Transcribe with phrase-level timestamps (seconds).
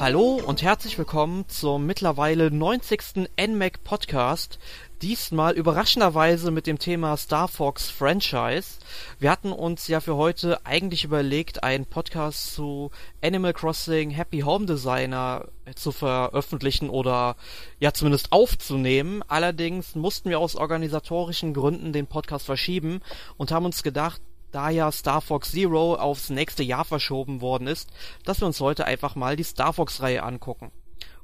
[0.00, 3.28] Hallo und herzlich willkommen zum mittlerweile 90.
[3.36, 4.60] NMAC Podcast.
[5.02, 8.78] Diesmal überraschenderweise mit dem Thema Star Fox Franchise.
[9.18, 12.92] Wir hatten uns ja für heute eigentlich überlegt, einen Podcast zu
[13.24, 17.34] Animal Crossing Happy Home Designer zu veröffentlichen oder
[17.80, 19.24] ja zumindest aufzunehmen.
[19.26, 23.00] Allerdings mussten wir aus organisatorischen Gründen den Podcast verschieben
[23.36, 24.20] und haben uns gedacht,
[24.58, 27.90] da ja Star Fox Zero aufs nächste Jahr verschoben worden ist,
[28.24, 30.72] dass wir uns heute einfach mal die Star Fox-Reihe angucken.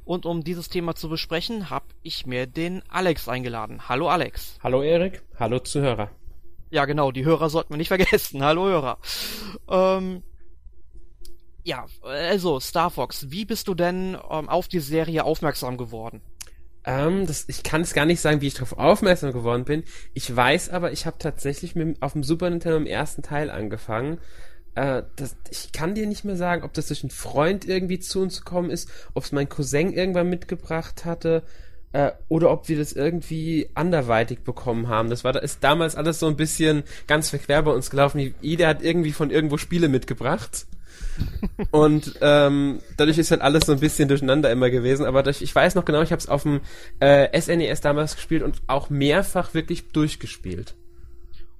[0.04, 3.88] Und um dieses Thema zu besprechen, habe ich mir den Alex eingeladen.
[3.88, 4.56] Hallo Alex.
[4.62, 6.10] Hallo Erik, hallo Zuhörer.
[6.70, 8.44] Ja genau, die Hörer sollten wir nicht vergessen.
[8.44, 8.98] Hallo Hörer.
[9.68, 10.22] Ähm,
[11.64, 16.22] ja, also Star Fox, wie bist du denn ähm, auf die Serie aufmerksam geworden?
[16.84, 19.84] Ähm, das, ich kann es gar nicht sagen, wie ich darauf aufmerksam geworden bin.
[20.12, 24.18] Ich weiß aber, ich habe tatsächlich mit, auf dem Super Nintendo im ersten Teil angefangen.
[24.74, 28.20] Äh, das, ich kann dir nicht mehr sagen, ob das durch einen Freund irgendwie zu
[28.20, 31.42] uns gekommen ist, ob es mein Cousin irgendwann mitgebracht hatte
[31.92, 35.08] äh, oder ob wir das irgendwie anderweitig bekommen haben.
[35.08, 38.34] Das war da ist damals alles so ein bisschen ganz verquer bei uns gelaufen.
[38.40, 40.66] Jeder hat irgendwie von irgendwo Spiele mitgebracht.
[41.70, 45.06] Und ähm, dadurch ist halt alles so ein bisschen durcheinander immer gewesen.
[45.06, 46.60] Aber durch, ich weiß noch genau, ich habe es auf dem
[47.00, 50.74] äh, SNES damals gespielt und auch mehrfach wirklich durchgespielt.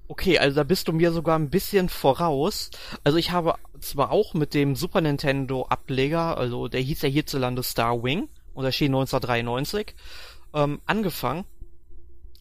[0.06, 2.70] Okay, also da bist du mir sogar ein bisschen voraus.
[3.04, 7.62] Also ich habe zwar auch mit dem Super Nintendo Ableger, also der hieß ja hierzulande
[7.62, 9.94] Star Wing und erschien 1993,
[10.52, 11.44] ähm, angefangen.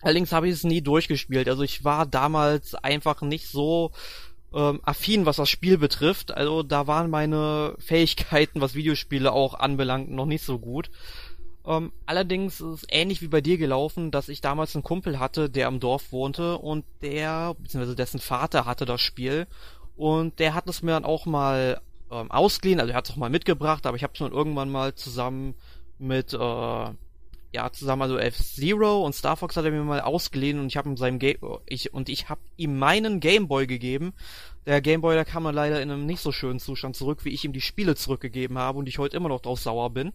[0.01, 1.47] Allerdings habe ich es nie durchgespielt.
[1.47, 3.91] Also ich war damals einfach nicht so
[4.53, 6.31] ähm, affin, was das Spiel betrifft.
[6.35, 10.89] Also da waren meine Fähigkeiten, was Videospiele auch anbelangt, noch nicht so gut.
[11.65, 15.49] Ähm, allerdings ist es ähnlich wie bei dir gelaufen, dass ich damals einen Kumpel hatte,
[15.49, 19.47] der am Dorf wohnte und der, beziehungsweise dessen Vater hatte das Spiel
[19.95, 21.79] und der hat es mir dann auch mal
[22.11, 24.71] ähm, ausgeliehen, also er hat es auch mal mitgebracht, aber ich habe es dann irgendwann
[24.71, 25.55] mal zusammen
[25.99, 26.87] mit äh,
[27.53, 30.89] ja, zusammen, also F-Zero und Star Fox hat er mir mal ausgeliehen und ich habe
[30.89, 31.37] ihm seinem Game
[31.67, 34.13] ich und ich habe ihm meinen Gameboy gegeben.
[34.65, 37.45] Der Gameboy, da kam er leider in einem nicht so schönen Zustand zurück, wie ich
[37.45, 40.13] ihm die Spiele zurückgegeben habe und ich heute immer noch drauf sauer bin.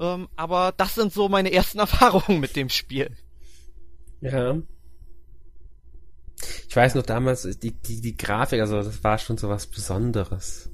[0.00, 3.14] Ähm, aber das sind so meine ersten Erfahrungen mit dem Spiel.
[4.22, 4.56] Ja.
[6.68, 10.71] Ich weiß noch damals, die, die, die Grafik, also das war schon so was Besonderes.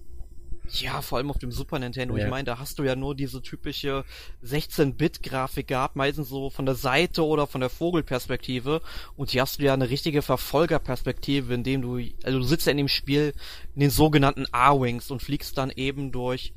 [0.71, 2.17] Ja, vor allem auf dem Super Nintendo.
[2.17, 2.25] Ja.
[2.25, 4.05] Ich meine, da hast du ja nur diese typische
[4.45, 8.83] 16-Bit-Grafik gehabt, meistens so von der Seite oder von der Vogelperspektive.
[9.17, 12.73] Und hier hast du ja eine richtige Verfolgerperspektive, in dem du, also du sitzt ja
[12.73, 13.33] in dem Spiel
[13.75, 16.53] in den sogenannten A-Wings und fliegst dann eben durch,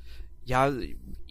[0.46, 0.72] ja,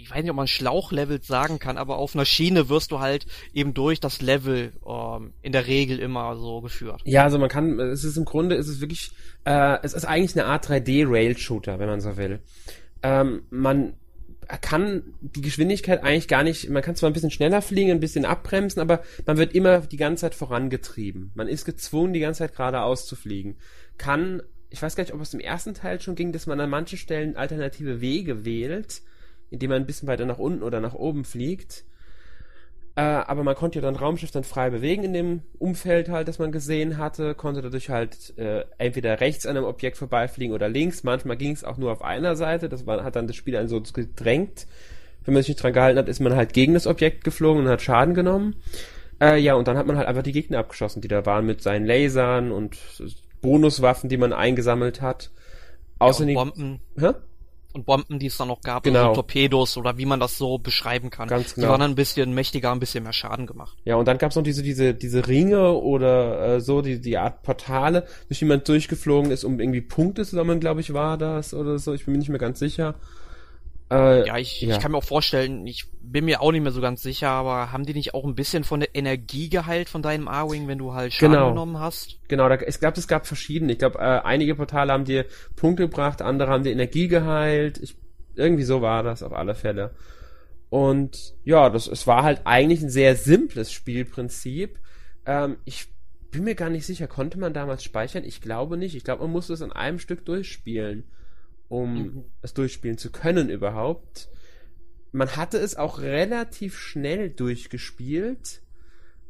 [0.03, 3.27] ich weiß nicht, ob man Schlauchlevel sagen kann, aber auf einer Schiene wirst du halt
[3.53, 7.01] eben durch das Level ähm, in der Regel immer so geführt.
[7.05, 9.13] Ja, also man kann, es ist im Grunde, es ist wirklich,
[9.45, 12.41] äh, es ist eigentlich eine Art 3D-Rail-Shooter, wenn man so will.
[13.03, 13.95] Ähm, man
[14.59, 18.25] kann die Geschwindigkeit eigentlich gar nicht, man kann zwar ein bisschen schneller fliegen, ein bisschen
[18.25, 21.31] abbremsen, aber man wird immer die ganze Zeit vorangetrieben.
[21.35, 23.57] Man ist gezwungen, die ganze Zeit geradeaus zu fliegen.
[23.97, 26.71] Kann, ich weiß gar nicht, ob es im ersten Teil schon ging, dass man an
[26.71, 29.03] manchen Stellen alternative Wege wählt,
[29.51, 31.85] indem man ein bisschen weiter nach unten oder nach oben fliegt.
[32.97, 36.39] Äh, aber man konnte ja dann Raumschiff dann frei bewegen in dem Umfeld halt, das
[36.39, 41.05] man gesehen hatte, konnte dadurch halt äh, entweder rechts an einem Objekt vorbeifliegen oder links.
[41.05, 43.69] Manchmal ging es auch nur auf einer Seite, das war, hat dann das Spiel einen
[43.69, 44.67] so gedrängt.
[45.25, 47.69] Wenn man sich nicht dran gehalten hat, ist man halt gegen das Objekt geflogen und
[47.69, 48.57] hat Schaden genommen.
[49.21, 51.63] Äh, ja, und dann hat man halt einfach die Gegner abgeschossen, die da waren mit
[51.63, 52.79] seinen Lasern und
[53.41, 55.31] Bonuswaffen, die man eingesammelt hat.
[55.99, 56.37] Außerdem.
[56.37, 56.81] Ja, Bomben.
[56.99, 57.13] Hä?
[57.73, 59.11] Und Bomben, die es dann noch gab, genau.
[59.11, 61.29] also Torpedos oder wie man das so beschreiben kann.
[61.29, 61.67] Ganz genau.
[61.67, 63.77] Die waren dann ein bisschen mächtiger, ein bisschen mehr Schaden gemacht.
[63.85, 67.19] Ja, und dann gab es noch diese, diese, diese Ringe oder äh, so, die, die
[67.19, 71.19] Art Portale, durch die man durchgeflogen ist, um irgendwie Punkte zu sammeln, glaube ich, war
[71.19, 71.95] das oder so.
[71.95, 72.95] Ich bin mir nicht mehr ganz sicher.
[73.91, 76.71] Äh, ja, ich, ja, ich kann mir auch vorstellen, ich bin mir auch nicht mehr
[76.71, 80.01] so ganz sicher, aber haben die nicht auch ein bisschen von der Energie geheilt von
[80.01, 81.49] deinem A-Wing, wenn du halt Schaden genau.
[81.51, 82.19] genommen hast?
[82.29, 83.73] Genau, da, ich glaube, es gab verschiedene.
[83.73, 85.27] Ich glaube, äh, einige Portale haben dir
[85.57, 87.79] Punkte gebracht, andere haben dir Energie geheilt.
[87.79, 87.97] Ich,
[88.37, 89.93] irgendwie so war das auf alle Fälle.
[90.69, 94.79] Und ja, das, es war halt eigentlich ein sehr simples Spielprinzip.
[95.27, 95.89] Ähm, ich
[96.31, 98.23] bin mir gar nicht sicher, konnte man damals speichern?
[98.23, 98.95] Ich glaube nicht.
[98.95, 101.11] Ich glaube, man musste es in einem Stück durchspielen
[101.71, 102.25] um mhm.
[102.43, 104.29] es durchspielen zu können überhaupt.
[105.13, 108.61] Man hatte es auch relativ schnell durchgespielt.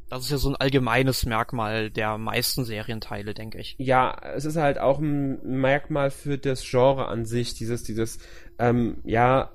[0.09, 3.77] Das ist ja so ein allgemeines Merkmal der meisten Serienteile, denke ich.
[3.79, 8.19] Ja, es ist halt auch ein Merkmal für das Genre an sich, dieses, dieses,
[8.59, 9.53] ähm, ja,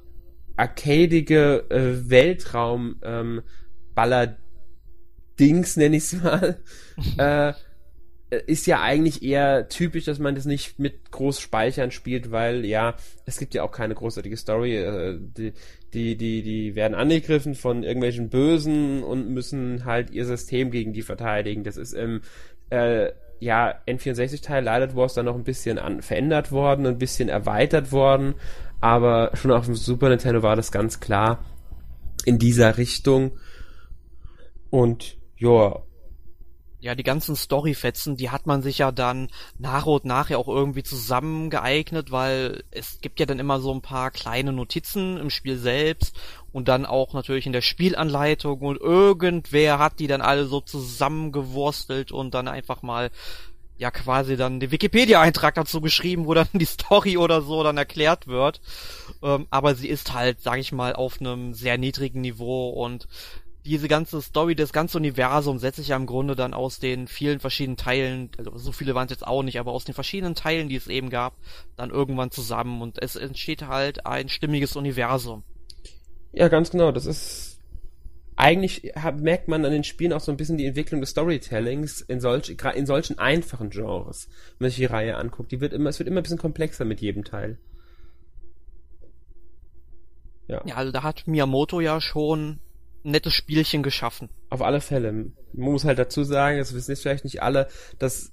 [0.56, 3.42] arcadige äh, Weltraum, ähm,
[3.96, 4.38] Baller
[5.40, 6.62] Dings nenne ich es mal.
[7.18, 7.54] äh, äh,
[8.30, 12.96] ist ja eigentlich eher typisch, dass man das nicht mit groß Speichern spielt, weil ja,
[13.26, 14.78] es gibt ja auch keine großartige Story.
[14.78, 15.54] Äh, die,
[15.94, 21.04] die, die, die werden angegriffen von irgendwelchen Bösen und müssen halt ihr System gegen die
[21.04, 21.64] verteidigen.
[21.64, 22.22] Das ist im
[22.70, 27.92] äh, ja, N64-Teil Light Wars dann noch ein bisschen an, verändert worden, ein bisschen erweitert
[27.92, 28.36] worden,
[28.82, 31.44] aber schon auf dem Super Nintendo war das ganz klar
[32.26, 33.38] in dieser Richtung.
[34.70, 35.82] Und ja,
[36.86, 40.48] ja, die ganzen Storyfetzen, die hat man sich ja dann nach und nach ja auch
[40.48, 45.58] irgendwie zusammengeeignet, weil es gibt ja dann immer so ein paar kleine Notizen im Spiel
[45.58, 46.16] selbst
[46.52, 52.12] und dann auch natürlich in der Spielanleitung und irgendwer hat die dann alle so zusammengewurstelt
[52.12, 53.10] und dann einfach mal
[53.80, 58.28] ja quasi dann den Wikipedia-Eintrag dazu geschrieben, wo dann die Story oder so dann erklärt
[58.28, 58.62] wird.
[59.24, 63.08] Ähm, aber sie ist halt, sag ich mal, auf einem sehr niedrigen Niveau und
[63.66, 67.40] diese ganze Story, das ganze Universum setzt sich ja im Grunde dann aus den vielen
[67.40, 70.70] verschiedenen Teilen, also so viele waren es jetzt auch nicht, aber aus den verschiedenen Teilen,
[70.70, 71.36] die es eben gab,
[71.76, 75.44] dann irgendwann zusammen und es entsteht halt ein stimmiges Universum.
[76.32, 76.92] Ja, ganz genau.
[76.92, 77.60] Das ist
[78.36, 82.20] eigentlich merkt man an den Spielen auch so ein bisschen die Entwicklung des Storytellings in,
[82.20, 84.28] solch, in solchen einfachen Genres,
[84.58, 85.52] wenn man sich die Reihe anguckt.
[85.52, 87.58] Die wird immer, es wird immer ein bisschen komplexer mit jedem Teil.
[90.48, 90.62] Ja.
[90.66, 92.60] ja, also da hat Miyamoto ja schon
[93.06, 94.30] nettes Spielchen geschaffen.
[94.50, 95.12] Auf alle Fälle.
[95.12, 97.68] Man muss halt dazu sagen, das wissen jetzt vielleicht nicht alle,
[98.00, 98.32] dass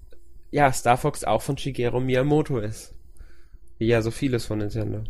[0.51, 2.95] ja Star Fox auch von Shigeru Miyamoto ist.
[3.79, 5.05] Wie ja so vieles von Nintendo.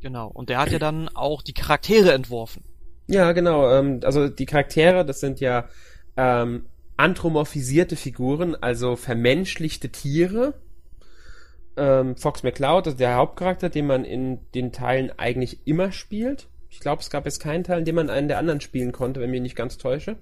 [0.00, 0.28] Genau.
[0.28, 2.64] Und der hat ja dann auch die Charaktere entworfen.
[3.06, 3.70] Ja, genau.
[3.70, 5.68] Ähm, also die Charaktere, das sind ja
[6.16, 6.66] ähm,
[6.96, 10.54] anthropomorphisierte Figuren, also vermenschlichte Tiere.
[11.76, 16.48] Ähm, Fox McCloud, also der Hauptcharakter, den man in den Teilen eigentlich immer spielt.
[16.72, 19.20] Ich glaube, es gab jetzt keinen Teil, in dem man einen der anderen spielen konnte,
[19.20, 20.16] wenn ich mich nicht ganz täusche.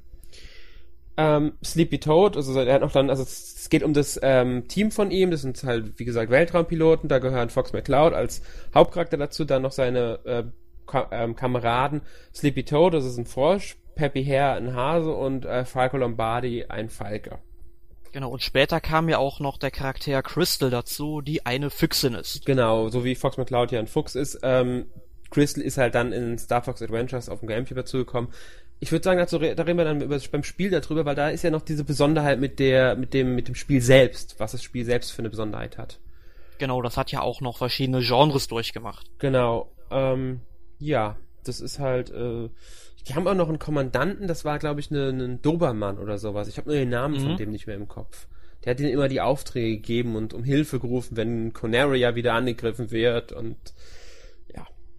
[1.16, 4.90] Ähm, Sleepy Toad, also er hat noch dann, also es geht um das ähm, Team
[4.90, 8.42] von ihm, das sind halt, wie gesagt, Weltraumpiloten, da gehören Fox McCloud als
[8.74, 10.44] Hauptcharakter dazu, dann noch seine äh,
[10.86, 12.02] Ka ähm, Kameraden
[12.34, 16.88] Sleepy Toad, das ist ein Frosch, Peppy Hare ein Hase und äh, Falco Lombardi ein
[16.88, 17.38] Falke.
[18.12, 22.44] Genau, und später kam ja auch noch der Charakter Crystal dazu, die eine Füchsin ist.
[22.44, 24.86] Genau, so wie Fox McCloud ja ein Fuchs ist, ähm,
[25.30, 28.30] Crystal ist halt dann in Star Fox Adventures auf dem Gamecube dazugekommen.
[28.80, 31.42] Ich würde sagen, dazu, da reden wir dann über, beim Spiel darüber, weil da ist
[31.42, 34.84] ja noch diese Besonderheit mit der, mit dem, mit dem Spiel selbst, was das Spiel
[34.84, 36.00] selbst für eine Besonderheit hat.
[36.58, 39.10] Genau, das hat ja auch noch verschiedene Genres durchgemacht.
[39.18, 40.40] Genau, ähm,
[40.78, 42.48] ja, das ist halt, äh,
[43.06, 46.48] die haben auch noch einen Kommandanten, das war, glaube ich, ein ne, Dobermann oder sowas.
[46.48, 47.26] Ich habe nur den Namen mhm.
[47.28, 48.26] von dem nicht mehr im Kopf.
[48.64, 52.90] Der hat ihnen immer die Aufträge gegeben und um Hilfe gerufen, wenn Conaria wieder angegriffen
[52.90, 53.56] wird und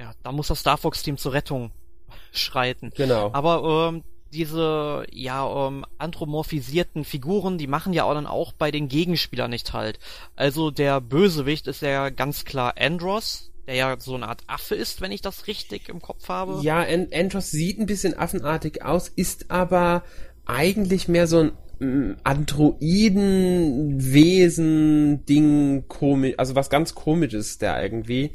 [0.01, 1.71] ja, da muss das Star Fox Team zur Rettung
[2.31, 2.91] schreiten.
[2.95, 3.29] Genau.
[3.33, 4.03] Aber ähm,
[4.33, 9.73] diese ja ähm, anthropomorphisierten Figuren, die machen ja auch dann auch bei den Gegenspielern nicht
[9.73, 9.99] halt.
[10.35, 15.01] Also der Bösewicht ist ja ganz klar Andros, der ja so eine Art Affe ist,
[15.01, 16.61] wenn ich das richtig im Kopf habe.
[16.63, 20.03] Ja, An Andros sieht ein bisschen affenartig aus, ist aber
[20.45, 28.31] eigentlich mehr so ein mm, Androidenwesen Ding komisch, also was ganz komisches der irgendwie.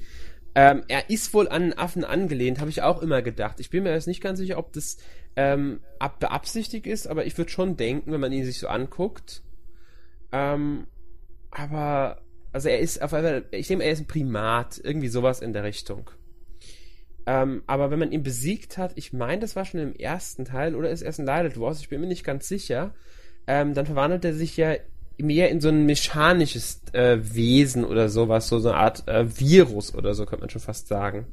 [0.58, 3.60] Ähm, er ist wohl an einen Affen angelehnt, habe ich auch immer gedacht.
[3.60, 4.96] Ich bin mir jetzt nicht ganz sicher, ob das
[5.36, 5.80] ähm,
[6.18, 9.42] beabsichtigt ist, aber ich würde schon denken, wenn man ihn sich so anguckt.
[10.32, 10.86] Ähm,
[11.50, 12.22] aber,
[12.52, 15.62] also er ist auf einmal, ich denke, er ist ein Primat, irgendwie sowas in der
[15.62, 16.10] Richtung.
[17.26, 20.74] Ähm, aber wenn man ihn besiegt hat, ich meine, das war schon im ersten Teil
[20.74, 22.94] oder ist erst ein Light Wars, ich bin mir nicht ganz sicher,
[23.46, 24.74] ähm, dann verwandelt er sich ja
[25.18, 29.94] mehr in so ein mechanisches äh, Wesen oder sowas, so, so eine Art äh, Virus
[29.94, 31.26] oder so, könnte man schon fast sagen.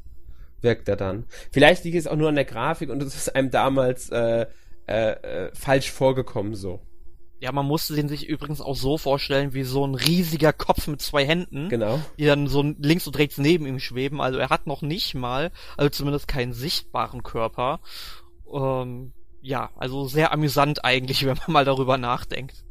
[0.62, 1.26] Wirkt er dann.
[1.52, 4.46] Vielleicht liegt es auch nur an der Grafik und es ist einem damals äh,
[4.88, 6.82] äh, äh, falsch vorgekommen so.
[7.40, 11.02] Ja, man musste den sich übrigens auch so vorstellen, wie so ein riesiger Kopf mit
[11.02, 11.68] zwei Händen.
[11.68, 12.00] Genau.
[12.18, 14.22] Die dann so links und rechts neben ihm schweben.
[14.22, 17.82] Also er hat noch nicht mal, also zumindest keinen sichtbaren Körper.
[18.50, 19.12] Ähm,
[19.42, 22.64] ja, also sehr amüsant eigentlich, wenn man mal darüber nachdenkt.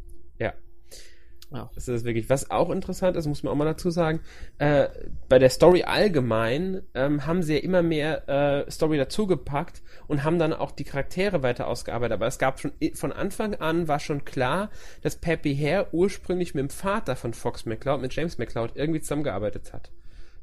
[1.52, 1.71] Ja.
[1.75, 4.21] Das ist wirklich, was auch interessant ist, muss man auch mal dazu sagen,
[4.59, 4.88] äh,
[5.28, 10.38] bei der Story allgemein ähm, haben sie ja immer mehr äh, Story dazugepackt und haben
[10.38, 12.14] dann auch die Charaktere weiter ausgearbeitet.
[12.14, 14.71] Aber es gab schon von Anfang an war schon klar,
[15.02, 19.73] dass Peppy Hare ursprünglich mit dem Vater von Fox McCloud, mit James McCloud, irgendwie zusammengearbeitet
[19.73, 19.90] hat.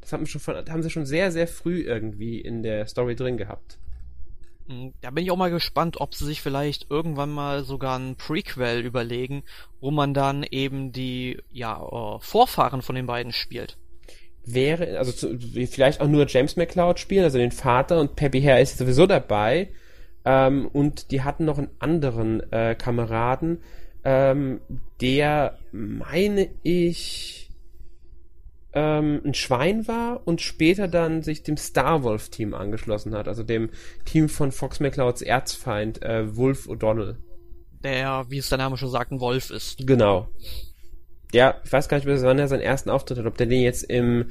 [0.01, 3.37] Das haben, schon von, haben sie schon sehr, sehr früh irgendwie in der Story drin
[3.37, 3.79] gehabt.
[4.69, 8.15] Hm, da bin ich auch mal gespannt, ob sie sich vielleicht irgendwann mal sogar ein
[8.15, 9.43] Prequel überlegen,
[9.81, 13.77] wo man dann eben die ja äh, Vorfahren von den beiden spielt.
[14.45, 15.37] Wäre, also zu,
[15.69, 19.69] vielleicht auch nur James McCloud spielen, also den Vater und Peppy Hare ist sowieso dabei.
[20.25, 23.57] Ähm, und die hatten noch einen anderen äh, Kameraden.
[23.57, 24.61] Äh, ähm,
[25.01, 27.38] der, meine ich,
[28.73, 33.69] ähm, ein Schwein war und später dann sich dem Starwolf-Team angeschlossen hat, also dem
[34.05, 37.17] Team von Fox McClouds Erzfeind, äh, Wolf O'Donnell.
[37.83, 39.87] Der, wie es der Name schon sagt, ein Wolf ist.
[39.87, 40.29] Genau.
[41.31, 43.61] Ja, ich weiß gar nicht mehr, wann er seinen ersten Auftritt hat, ob der den
[43.61, 44.25] jetzt im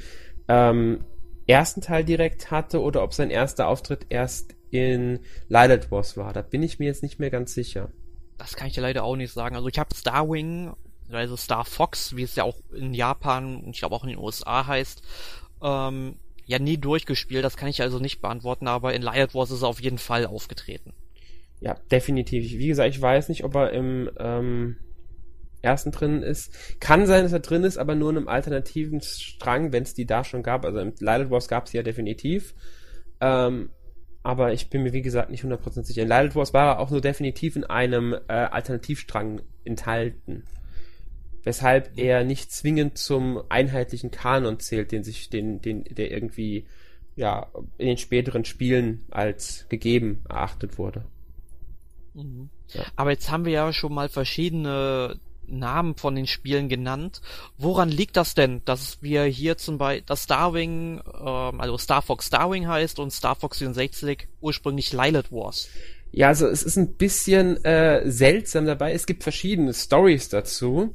[0.48, 1.04] ähm,
[1.46, 6.32] ersten Teil direkt hatte oder ob sein erster Auftritt erst in Lilith Wars war.
[6.32, 7.90] Da bin ich mir jetzt nicht mehr ganz sicher.
[8.36, 9.56] Das kann ich dir leider auch nicht sagen.
[9.56, 10.72] Also ich habe Starwing,
[11.10, 14.18] also Star Fox, wie es ja auch in Japan und ich glaube auch in den
[14.18, 15.02] USA heißt,
[15.62, 17.44] ähm, ja nie durchgespielt.
[17.44, 20.26] Das kann ich also nicht beantworten, aber in Lilith Wars ist er auf jeden Fall
[20.26, 20.92] aufgetreten.
[21.60, 22.52] Ja, definitiv.
[22.52, 24.76] Wie gesagt, ich weiß nicht, ob er im ähm,
[25.60, 26.80] ersten drin ist.
[26.80, 30.06] Kann sein, dass er drin ist, aber nur in einem alternativen Strang, wenn es die
[30.06, 30.64] da schon gab.
[30.64, 32.54] Also im Lilith Wars gab es ja definitiv.
[33.20, 33.70] Ähm,
[34.22, 36.02] aber ich bin mir wie gesagt nicht 100% sicher.
[36.02, 40.44] In Lilith Wars war er auch nur definitiv in einem äh, Alternativstrang enthalten.
[41.48, 46.66] Weshalb er nicht zwingend zum einheitlichen Kanon zählt, den sich, den, den, der irgendwie
[47.16, 47.46] ja
[47.78, 51.06] in den späteren Spielen als gegeben erachtet wurde.
[52.12, 52.50] Mhm.
[52.74, 52.82] Ja.
[52.96, 57.22] Aber jetzt haben wir ja schon mal verschiedene Namen von den Spielen genannt.
[57.56, 62.26] Woran liegt das denn, dass wir hier zum Beispiel, dass Starwing, ähm, also Star Fox
[62.26, 65.70] Starwing heißt und Star Fox 64 ursprünglich Lilith Wars?
[66.12, 68.92] Ja, also es ist ein bisschen äh, seltsam dabei.
[68.92, 70.94] Es gibt verschiedene Stories dazu,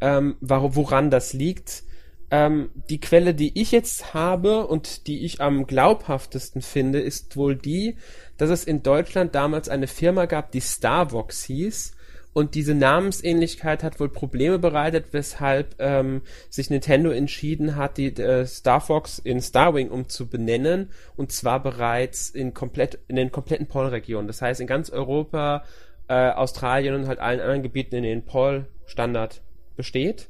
[0.00, 1.84] ähm, woran das liegt.
[2.30, 7.54] Ähm, die Quelle, die ich jetzt habe und die ich am glaubhaftesten finde, ist wohl
[7.54, 7.96] die,
[8.36, 11.96] dass es in Deutschland damals eine Firma gab, die Starvox hieß
[12.36, 18.44] und diese Namensähnlichkeit hat wohl Probleme bereitet, weshalb ähm, sich Nintendo entschieden hat, die äh,
[18.44, 20.90] Star Fox in Starwing umzubenennen.
[21.16, 24.26] Und zwar bereits in komplett in den kompletten PAL-Regionen.
[24.26, 25.64] Das heißt in ganz Europa,
[26.08, 29.40] äh, Australien und halt allen anderen Gebieten, in denen PAL-Standard
[29.76, 30.28] besteht.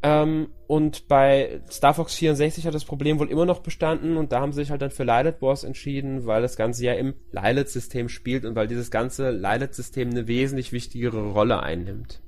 [0.00, 4.40] Ähm, und bei Star Fox 64 hat das Problem wohl immer noch bestanden und da
[4.40, 8.08] haben sie sich halt dann für Lilith Wars entschieden, weil das Ganze ja im Lilith-System
[8.08, 12.20] spielt und weil dieses ganze Lilith-System eine wesentlich wichtigere Rolle einnimmt.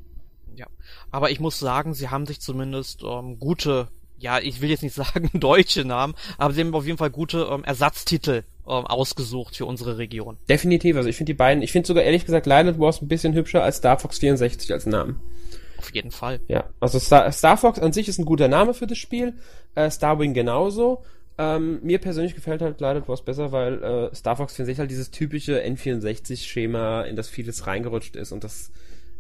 [0.56, 0.66] Ja,
[1.12, 3.88] aber ich muss sagen, sie haben sich zumindest ähm, gute,
[4.18, 7.48] ja, ich will jetzt nicht sagen deutsche Namen, aber sie haben auf jeden Fall gute
[7.52, 10.36] ähm, Ersatztitel ähm, ausgesucht für unsere Region.
[10.48, 13.34] Definitiv, also ich finde die beiden, ich finde sogar ehrlich gesagt Lilith Wars ein bisschen
[13.34, 15.20] hübscher als Star Fox 64 als Namen.
[15.78, 16.40] Auf jeden Fall.
[16.46, 19.34] Ja, also Star, Star Fox an sich ist ein guter Name für das Spiel,
[19.74, 21.02] äh, Starwing genauso.
[21.38, 25.10] Ähm, mir persönlich gefällt halt Glided Wars besser, weil äh, Star Fox 64 halt dieses
[25.10, 28.72] typische N64-Schema, in das vieles reingerutscht ist und das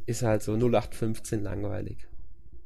[0.04, 2.09] ist halt so 0815 langweilig.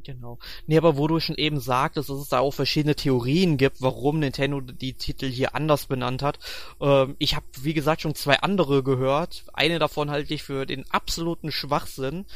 [0.04, 0.38] Genau.
[0.66, 4.18] Nee, aber wo du schon eben sagtest, dass es da auch verschiedene Theorien gibt, warum
[4.18, 6.38] Nintendo die Titel hier anders benannt hat.
[6.80, 9.44] Ähm, ich habe, wie gesagt, schon zwei andere gehört.
[9.54, 12.26] Eine davon halte ich für den absoluten Schwachsinn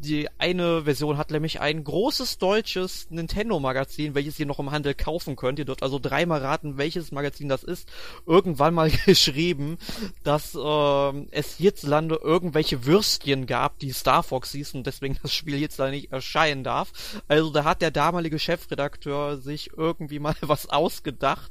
[0.00, 5.36] die eine Version hat nämlich ein großes deutsches Nintendo-Magazin, welches ihr noch im Handel kaufen
[5.36, 5.58] könnt.
[5.58, 7.88] Ihr dürft also dreimal raten, welches Magazin das ist.
[8.26, 9.78] Irgendwann mal geschrieben,
[10.22, 15.58] dass äh, es hierzulande irgendwelche Würstchen gab, die Star Fox hieß und deswegen das Spiel
[15.58, 17.22] jetzt da nicht erscheinen darf.
[17.28, 21.50] Also da hat der damalige Chefredakteur sich irgendwie mal was ausgedacht.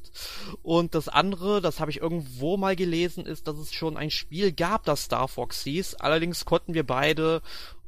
[0.64, 4.52] Und das andere, das habe ich irgendwo mal gelesen, ist, dass es schon ein Spiel
[4.52, 5.96] gab, das Star Fox hieß.
[5.96, 7.42] Allerdings konnten wir beide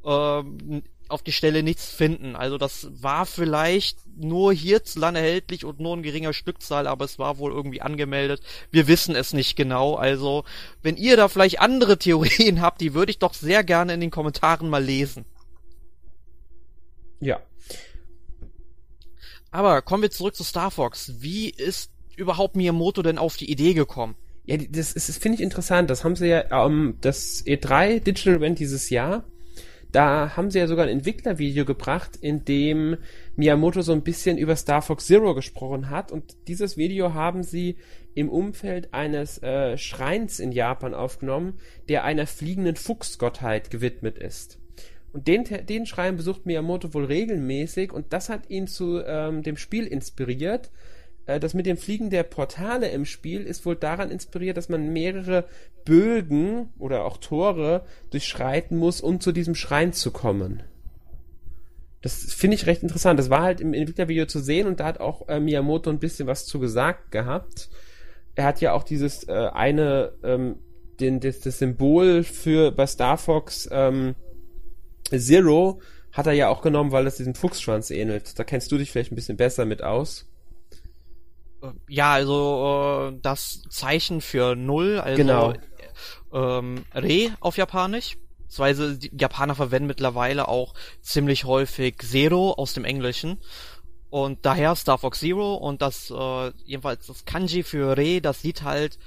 [0.08, 2.36] ähm, auf die Stelle nichts finden.
[2.36, 7.38] Also das war vielleicht nur hierzulande erhältlich und nur in geringer Stückzahl, aber es war
[7.38, 8.42] wohl irgendwie angemeldet.
[8.70, 9.94] Wir wissen es nicht genau.
[9.94, 10.44] Also
[10.82, 14.10] wenn ihr da vielleicht andere Theorien habt, die würde ich doch sehr gerne in den
[14.10, 15.24] Kommentaren mal lesen.
[17.20, 17.40] Ja.
[19.50, 21.14] Aber kommen wir zurück zu Star Fox.
[21.20, 24.14] Wie ist überhaupt Miyamoto denn auf die Idee gekommen?
[24.44, 25.90] Ja, das, das, das finde ich interessant.
[25.90, 29.24] Das haben sie ja, ähm, das E3 Digital Event dieses Jahr
[29.92, 32.96] da haben sie ja sogar ein Entwicklervideo gebracht, in dem
[33.36, 36.12] Miyamoto so ein bisschen über Star Fox Zero gesprochen hat.
[36.12, 37.76] Und dieses Video haben sie
[38.14, 44.58] im Umfeld eines äh, Schreins in Japan aufgenommen, der einer fliegenden Fuchsgottheit gewidmet ist.
[45.12, 49.56] Und den, den Schrein besucht Miyamoto wohl regelmäßig und das hat ihn zu ähm, dem
[49.56, 50.70] Spiel inspiriert
[51.28, 55.44] das mit dem Fliegen der Portale im Spiel ist wohl daran inspiriert, dass man mehrere
[55.84, 60.62] Bögen oder auch Tore durchschreiten muss, um zu diesem Schrein zu kommen.
[62.00, 63.18] Das finde ich recht interessant.
[63.18, 66.28] Das war halt im Entwicklervideo zu sehen und da hat auch äh, Miyamoto ein bisschen
[66.28, 67.68] was zu gesagt gehabt.
[68.34, 70.56] Er hat ja auch dieses äh, eine, ähm,
[71.00, 74.14] den, das, das Symbol für bei Star Fox ähm,
[75.10, 75.80] Zero
[76.12, 78.38] hat er ja auch genommen, weil es diesem Fuchsschwanz ähnelt.
[78.38, 80.26] Da kennst du dich vielleicht ein bisschen besser mit aus.
[81.88, 85.54] Ja, also äh, das Zeichen für Null, also genau.
[86.32, 88.16] ähm, Re auf Japanisch.
[88.44, 90.72] Beziehungsweise die Japaner verwenden mittlerweile auch
[91.02, 93.38] ziemlich häufig Zero aus dem Englischen.
[94.10, 98.62] Und daher Star Fox Zero und das, äh, jedenfalls das Kanji für Re, das sieht
[98.62, 98.98] halt,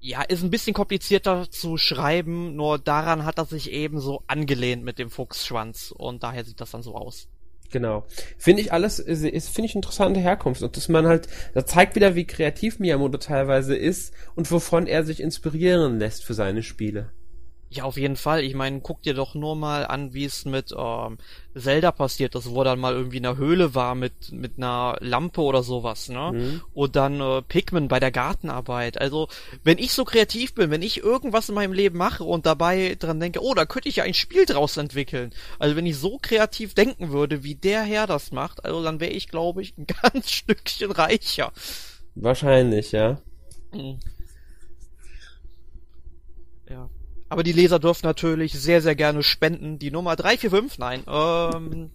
[0.00, 4.84] ja, ist ein bisschen komplizierter zu schreiben, nur daran hat er sich eben so angelehnt
[4.84, 7.28] mit dem Fuchsschwanz und daher sieht das dann so aus.
[7.74, 8.06] Genau.
[8.38, 11.96] Finde ich alles, ist, ist finde ich interessante Herkunft und dass man halt, das zeigt
[11.96, 17.10] wieder, wie kreativ Miyamoto teilweise ist und wovon er sich inspirieren lässt für seine Spiele.
[17.70, 18.44] Ja, auf jeden Fall.
[18.44, 21.18] Ich meine, guck dir doch nur mal an, wie es mit ähm,
[21.56, 24.96] Zelda passiert ist, wo er dann mal irgendwie in einer Höhle war mit mit einer
[25.00, 26.32] Lampe oder sowas, ne?
[26.32, 26.62] Mhm.
[26.72, 29.00] Und dann äh, Pikmin bei der Gartenarbeit.
[29.00, 29.28] Also,
[29.64, 33.18] wenn ich so kreativ bin, wenn ich irgendwas in meinem Leben mache und dabei dran
[33.18, 35.32] denke, oh, da könnte ich ja ein Spiel draus entwickeln.
[35.58, 39.12] Also, wenn ich so kreativ denken würde, wie der Herr das macht, also dann wäre
[39.12, 41.52] ich, glaube ich, ein ganz Stückchen reicher.
[42.14, 43.20] Wahrscheinlich, ja.
[43.72, 43.98] Mhm.
[46.68, 46.88] Ja.
[47.28, 49.78] Aber die Leser dürfen natürlich sehr, sehr gerne spenden.
[49.78, 51.90] Die Nummer 345, nein, ähm,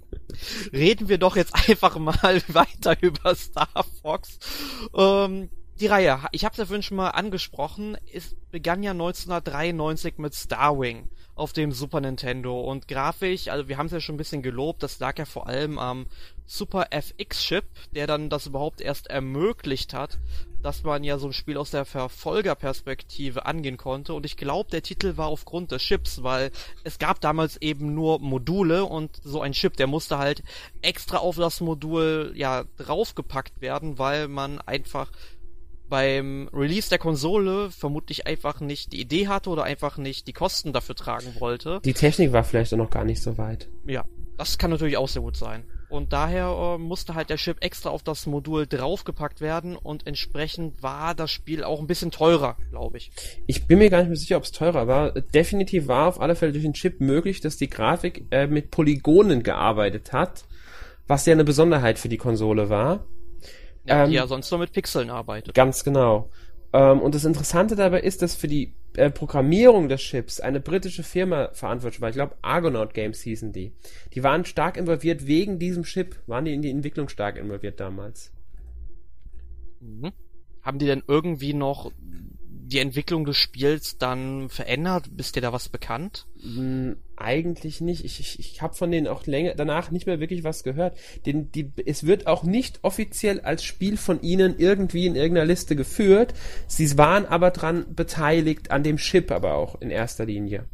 [0.74, 2.14] reden wir doch jetzt einfach mal
[2.48, 4.40] weiter über Star Fox.
[4.96, 10.18] Ähm, die Reihe, ich habe es ja vorhin schon mal angesprochen, es begann ja 1993
[10.18, 14.18] mit Starwing auf dem Super Nintendo und grafisch, also wir haben es ja schon ein
[14.18, 16.08] bisschen gelobt, das lag ja vor allem am
[16.46, 17.64] Super FX Chip,
[17.96, 20.20] der dann das überhaupt erst ermöglicht hat,
[20.62, 24.14] dass man ja so ein Spiel aus der Verfolgerperspektive angehen konnte.
[24.14, 26.52] Und ich glaube, der Titel war aufgrund des Chips, weil
[26.84, 30.44] es gab damals eben nur Module und so ein Chip, der musste halt
[30.82, 35.12] extra auf das Modul ja draufgepackt werden, weil man einfach
[35.90, 40.72] beim Release der Konsole vermutlich einfach nicht die Idee hatte oder einfach nicht die Kosten
[40.72, 41.82] dafür tragen wollte.
[41.84, 43.68] Die Technik war vielleicht auch noch gar nicht so weit.
[43.88, 44.06] Ja,
[44.38, 45.64] das kann natürlich auch sehr gut sein.
[45.90, 50.84] Und daher äh, musste halt der Chip extra auf das Modul draufgepackt werden und entsprechend
[50.84, 53.12] war das Spiel auch ein bisschen teurer, glaube ich.
[53.48, 55.12] Ich bin mir gar nicht mehr sicher, ob es teurer war.
[55.12, 59.42] Definitiv war auf alle Fälle durch den Chip möglich, dass die Grafik äh, mit Polygonen
[59.42, 60.44] gearbeitet hat,
[61.08, 63.08] was ja eine Besonderheit für die Konsole war.
[63.86, 65.56] Ja, ähm, die ja sonst nur mit Pixeln arbeitet.
[65.56, 66.30] Ganz genau.
[66.74, 71.04] Ähm, und das Interessante dabei ist, dass für die äh, Programmierung des Chips eine britische
[71.04, 72.10] Firma verantwortlich war.
[72.10, 73.72] Ich glaube, Argonaut Games hießen die.
[74.14, 78.32] Die waren stark involviert wegen diesem Chip, waren die in die Entwicklung stark involviert damals.
[79.80, 80.12] Mhm.
[80.62, 85.10] Haben die denn irgendwie noch die Entwicklung des Spiels dann verändert?
[85.12, 86.28] Bist dir da was bekannt?
[86.42, 88.06] Hm, eigentlich nicht.
[88.06, 90.98] Ich, ich, ich habe von denen auch länger danach nicht mehr wirklich was gehört.
[91.26, 95.76] Den, die, es wird auch nicht offiziell als Spiel von ihnen irgendwie in irgendeiner Liste
[95.76, 96.34] geführt.
[96.68, 100.66] Sie waren aber dran beteiligt, an dem Chip aber auch in erster Linie.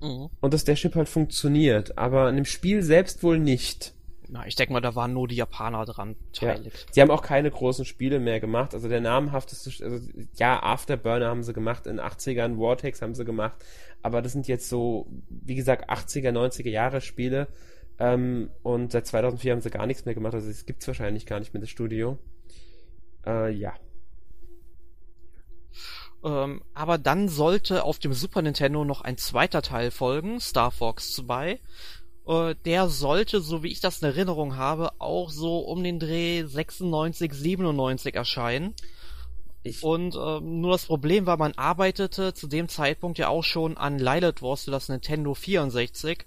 [0.00, 0.28] Mhm.
[0.40, 3.95] Und dass der Chip halt funktioniert, aber an dem Spiel selbst wohl nicht.
[4.28, 6.86] Na, ich denke mal, da waren nur die Japaner dran beteiligt.
[6.86, 6.92] Ja.
[6.92, 8.74] Sie haben auch keine großen Spiele mehr gemacht.
[8.74, 13.54] Also der namhafteste, also ja, Afterburner haben sie gemacht, in 80ern, Vortex haben sie gemacht,
[14.02, 17.48] aber das sind jetzt so, wie gesagt, 80er, 90er Jahre Spiele.
[17.98, 21.38] Ähm, und seit 2004 haben sie gar nichts mehr gemacht, also es gibt's wahrscheinlich gar
[21.38, 22.18] nicht mehr, das Studio.
[23.24, 23.74] Äh, ja.
[26.24, 31.14] Ähm, aber dann sollte auf dem Super Nintendo noch ein zweiter Teil folgen, Star Fox
[31.14, 31.60] 2.
[32.26, 36.44] Äh, der sollte, so wie ich das in Erinnerung habe, auch so um den Dreh
[36.44, 38.74] 96, 97 erscheinen.
[39.62, 43.76] Ich und äh, nur das Problem war, man arbeitete zu dem Zeitpunkt ja auch schon
[43.76, 46.24] an Lilith Wars für das Nintendo 64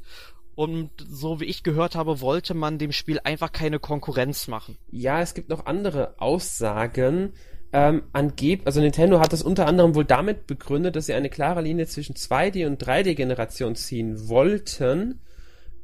[0.55, 4.77] und so wie ich gehört habe, wollte man dem Spiel einfach keine Konkurrenz machen.
[4.91, 7.33] Ja, es gibt noch andere Aussagen.
[7.71, 11.61] Ähm, angeb also Nintendo hat das unter anderem wohl damit begründet, dass sie eine klare
[11.61, 15.21] Linie zwischen 2D und 3D-Generation ziehen wollten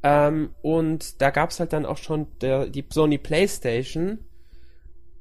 [0.06, 4.20] ähm, und da gab es halt dann auch schon der, die Sony PlayStation.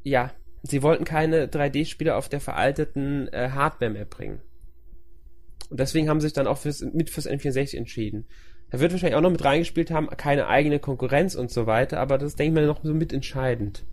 [0.03, 0.31] Ja,
[0.62, 4.42] sie wollten keine 3D-Spiele auf der veralteten äh, Hardware mehr bringen.
[5.70, 8.27] Und deswegen haben sie sich dann auch fürs, mit fürs N64 entschieden.
[8.70, 12.18] Da wird wahrscheinlich auch noch mit reingespielt haben, keine eigene Konkurrenz und so weiter, aber
[12.18, 13.87] das denke ich mal noch so mit entscheidend.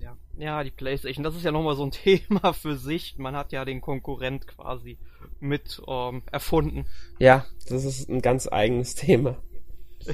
[0.00, 1.90] Ja, ja, die PlayStation, das ist ja nochmal so ein
[2.30, 3.18] Thema für sich.
[3.18, 4.96] Man hat ja den Konkurrent quasi
[5.40, 6.86] mit ähm, erfunden.
[7.18, 9.36] Ja, das ist ein ganz eigenes Thema.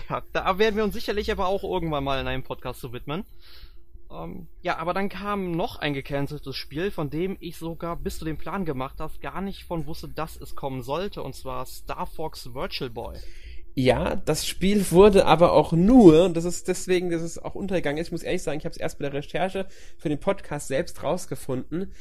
[0.09, 3.25] Ja, da werden wir uns sicherlich aber auch irgendwann mal in einem Podcast zu widmen.
[4.11, 8.25] Ähm, ja, aber dann kam noch ein gecanceltes Spiel, von dem ich sogar bis zu
[8.25, 12.07] dem Plan gemacht habe, gar nicht von wusste, dass es kommen sollte, und zwar Star
[12.07, 13.19] Fox Virtual Boy.
[13.77, 17.99] Ja, das Spiel wurde aber auch nur, und das ist deswegen, dass es auch untergegangen
[17.99, 19.67] ist, ich muss ehrlich sagen, ich habe es erst bei der Recherche
[19.99, 21.93] für den Podcast selbst rausgefunden.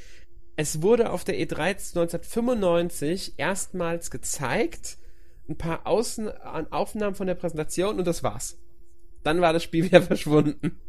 [0.55, 4.97] Es wurde auf der E3 1995 erstmals gezeigt
[5.49, 6.29] ein paar Außen
[6.71, 8.57] Aufnahmen von der Präsentation und das war's.
[9.23, 10.79] Dann war das Spiel wieder verschwunden.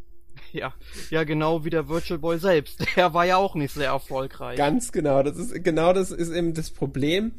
[0.52, 0.74] Ja,
[1.10, 2.84] ja, genau wie der Virtual Boy selbst.
[2.96, 4.56] Der war ja auch nicht sehr erfolgreich.
[4.56, 5.22] Ganz genau.
[5.22, 7.32] Das ist, genau das ist eben das Problem.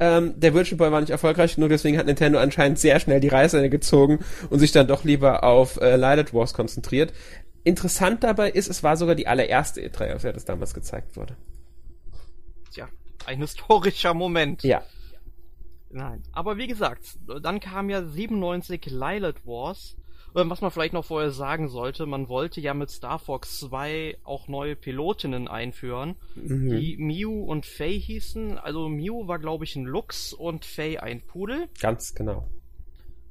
[0.00, 3.28] Ähm, der Virtual Boy war nicht erfolgreich genug, deswegen hat Nintendo anscheinend sehr schnell die
[3.28, 4.18] Reißleine gezogen
[4.50, 7.12] und sich dann doch lieber auf äh, Light Wars konzentriert.
[7.62, 11.36] Interessant dabei ist, es war sogar die allererste E3, auf der das damals gezeigt wurde.
[12.72, 12.88] Tja,
[13.26, 14.64] ein historischer Moment.
[14.64, 14.82] Ja.
[15.94, 16.22] Nein.
[16.32, 19.96] Aber wie gesagt, dann kam ja 97 Lilith Wars.
[20.36, 24.18] Ähm, was man vielleicht noch vorher sagen sollte, man wollte ja mit Star Fox 2
[24.24, 26.70] auch neue Pilotinnen einführen, mhm.
[26.70, 28.58] die Mew und Faye hießen.
[28.58, 31.68] Also Mew war, glaube ich, ein Lux und Faye ein Pudel.
[31.80, 32.48] Ganz genau.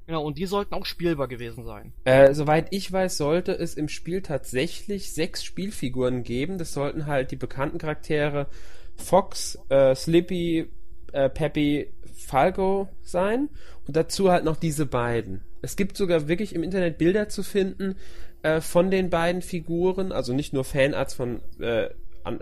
[0.08, 1.92] Genau, und die sollten auch spielbar gewesen sein.
[2.06, 6.58] Äh, soweit ich weiß, sollte es im Spiel tatsächlich sechs Spielfiguren geben.
[6.58, 8.48] Das sollten halt die bekannten Charaktere
[8.96, 10.70] Fox, äh, Slippy,
[11.14, 11.90] äh, Peppy,
[12.24, 13.50] Falco sein
[13.88, 15.42] und dazu halt noch diese beiden.
[15.62, 17.96] Es gibt sogar wirklich im Internet Bilder zu finden
[18.42, 21.90] äh, von den beiden Figuren, also nicht nur Fanarts von äh,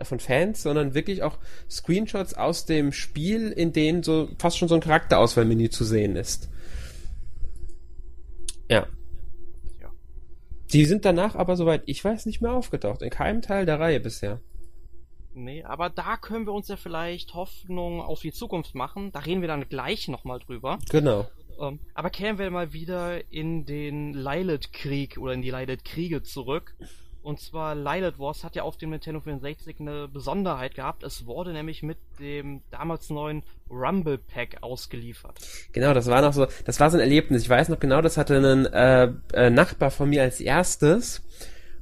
[0.03, 1.39] von Fans, sondern wirklich auch
[1.69, 6.49] Screenshots aus dem Spiel, in denen so fast schon so ein Charakterauswahlmenü zu sehen ist.
[8.69, 8.85] Ja.
[9.81, 9.89] ja.
[10.71, 13.01] Die sind danach aber, soweit ich weiß, nicht mehr aufgetaucht.
[13.01, 14.39] In keinem Teil der Reihe bisher.
[15.33, 19.11] Nee, aber da können wir uns ja vielleicht Hoffnung auf die Zukunft machen.
[19.11, 20.79] Da reden wir dann gleich nochmal drüber.
[20.89, 21.27] Genau.
[21.59, 26.75] Ähm, aber kehren wir mal wieder in den Lilith-Krieg oder in die Lilith-Kriege zurück.
[27.23, 31.03] Und zwar Lilith Wars hat ja auf dem Nintendo 64 eine Besonderheit gehabt.
[31.03, 35.39] Es wurde nämlich mit dem damals neuen Rumble Pack ausgeliefert.
[35.71, 37.43] Genau, das war noch so, das war so ein Erlebnis.
[37.43, 41.21] Ich weiß noch genau, das hatte ein äh, äh, Nachbar von mir als erstes.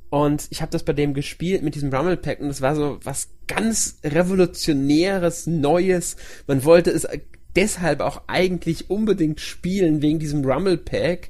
[0.10, 3.00] Und ich habe das bei dem gespielt mit diesem Rumble Pack und das war so
[3.04, 6.18] was ganz revolutionäres, Neues.
[6.48, 7.08] Man wollte es
[7.56, 11.30] deshalb auch eigentlich unbedingt spielen wegen diesem Rumble Pack,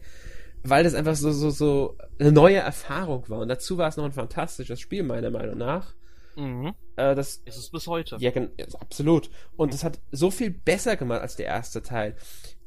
[0.63, 3.39] weil das einfach so so so eine neue Erfahrung war.
[3.39, 5.93] Und dazu war es noch ein fantastisches Spiel meiner Meinung nach.
[6.35, 6.73] Mhm.
[6.95, 8.17] Äh, das ist es bis heute.
[8.19, 8.31] Ja,
[8.79, 9.29] absolut.
[9.57, 12.15] Und es hat so viel besser gemacht als der erste Teil.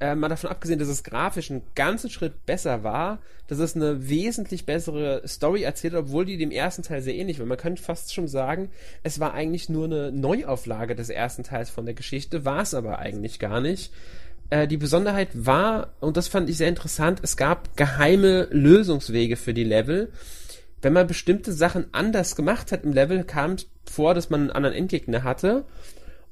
[0.02, 4.08] Äh, mal davon abgesehen, dass es grafisch einen ganzen Schritt besser war, dass es eine
[4.08, 7.46] wesentlich bessere Story erzählt, obwohl die dem ersten Teil sehr ähnlich war.
[7.46, 8.70] Man könnte fast schon sagen,
[9.04, 12.98] es war eigentlich nur eine Neuauflage des ersten Teils von der Geschichte, war es aber
[12.98, 13.92] eigentlich gar nicht.
[14.50, 19.54] Äh, die Besonderheit war, und das fand ich sehr interessant, es gab geheime Lösungswege für
[19.54, 20.10] die Level
[20.84, 23.54] wenn man bestimmte Sachen anders gemacht hat im Level, kam
[23.88, 25.64] vor, dass man einen anderen Endgegner hatte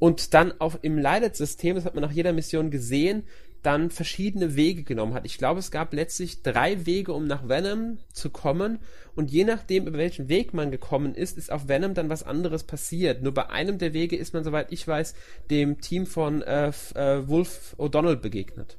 [0.00, 3.22] und dann auch im Leidet-System, das hat man nach jeder Mission gesehen,
[3.62, 5.26] dann verschiedene Wege genommen hat.
[5.26, 8.78] Ich glaube, es gab letztlich drei Wege, um nach Venom zu kommen.
[9.14, 12.64] Und je nachdem, über welchen Weg man gekommen ist, ist auf Venom dann was anderes
[12.64, 13.22] passiert.
[13.22, 15.14] Nur bei einem der Wege ist man, soweit ich weiß,
[15.50, 18.78] dem Team von äh, äh, Wolf O'Donnell begegnet.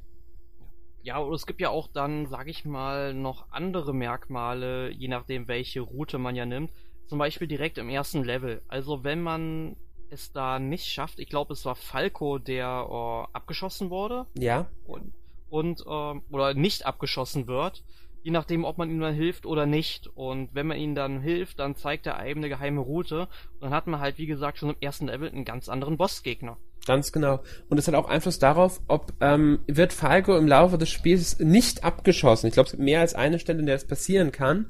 [1.04, 5.48] Ja, und es gibt ja auch dann, sag ich mal, noch andere Merkmale, je nachdem,
[5.48, 6.72] welche Route man ja nimmt.
[7.08, 8.62] Zum Beispiel direkt im ersten Level.
[8.67, 9.76] Also wenn man
[10.12, 14.26] es da nicht schafft, ich glaube, es war Falco, der äh, abgeschossen wurde.
[14.38, 14.67] Ja.
[14.86, 15.13] Und,
[15.50, 17.84] und äh, oder nicht abgeschossen wird,
[18.24, 20.08] je nachdem, ob man ihm dann hilft oder nicht.
[20.15, 23.21] Und wenn man ihm dann hilft, dann zeigt er einem eine geheime Route.
[23.54, 26.58] Und dann hat man halt, wie gesagt, schon im ersten Level einen ganz anderen Bossgegner.
[26.86, 27.41] Ganz genau.
[27.69, 31.84] Und es hat auch Einfluss darauf, ob ähm, wird Falco im Laufe des Spiels nicht
[31.84, 32.47] abgeschossen.
[32.47, 34.67] Ich glaube, es gibt mehr als eine Stelle, in der das passieren kann.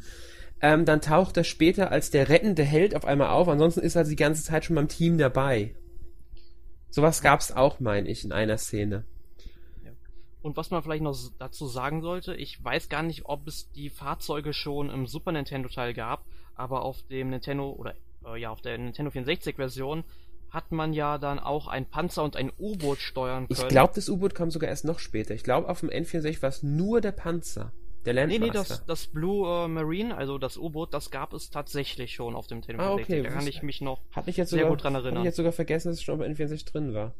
[0.61, 3.47] Ähm, dann taucht er später als der rettende Held auf einmal auf.
[3.47, 5.75] Ansonsten ist er die ganze Zeit schon beim Team dabei.
[6.89, 9.05] Sowas gab es auch, meine ich, in einer Szene.
[10.41, 13.89] Und was man vielleicht noch dazu sagen sollte, ich weiß gar nicht, ob es die
[13.89, 17.93] Fahrzeuge schon im Super Nintendo Teil gab, aber auf dem Nintendo oder
[18.25, 20.03] äh, ja auf der Nintendo 64 Version
[20.49, 23.59] hat man ja dann auch ein Panzer und ein U-Boot steuern können.
[23.61, 25.33] Ich glaube, das U-Boot kam sogar erst noch später.
[25.33, 27.71] Ich glaube, auf dem N64 war es nur der Panzer.
[28.05, 28.39] Der Landmaster.
[28.39, 32.35] Nee, nee, das, das Blue äh, Marine, also das U-Boot, das gab es tatsächlich schon
[32.35, 32.85] auf dem Telefon.
[32.85, 33.21] Ah, okay.
[33.21, 35.17] Da kann ich mich noch hat ich jetzt sehr sogar, gut dran erinnern.
[35.17, 37.13] Hab ich jetzt sogar vergessen, dass es schon auf N64 drin war.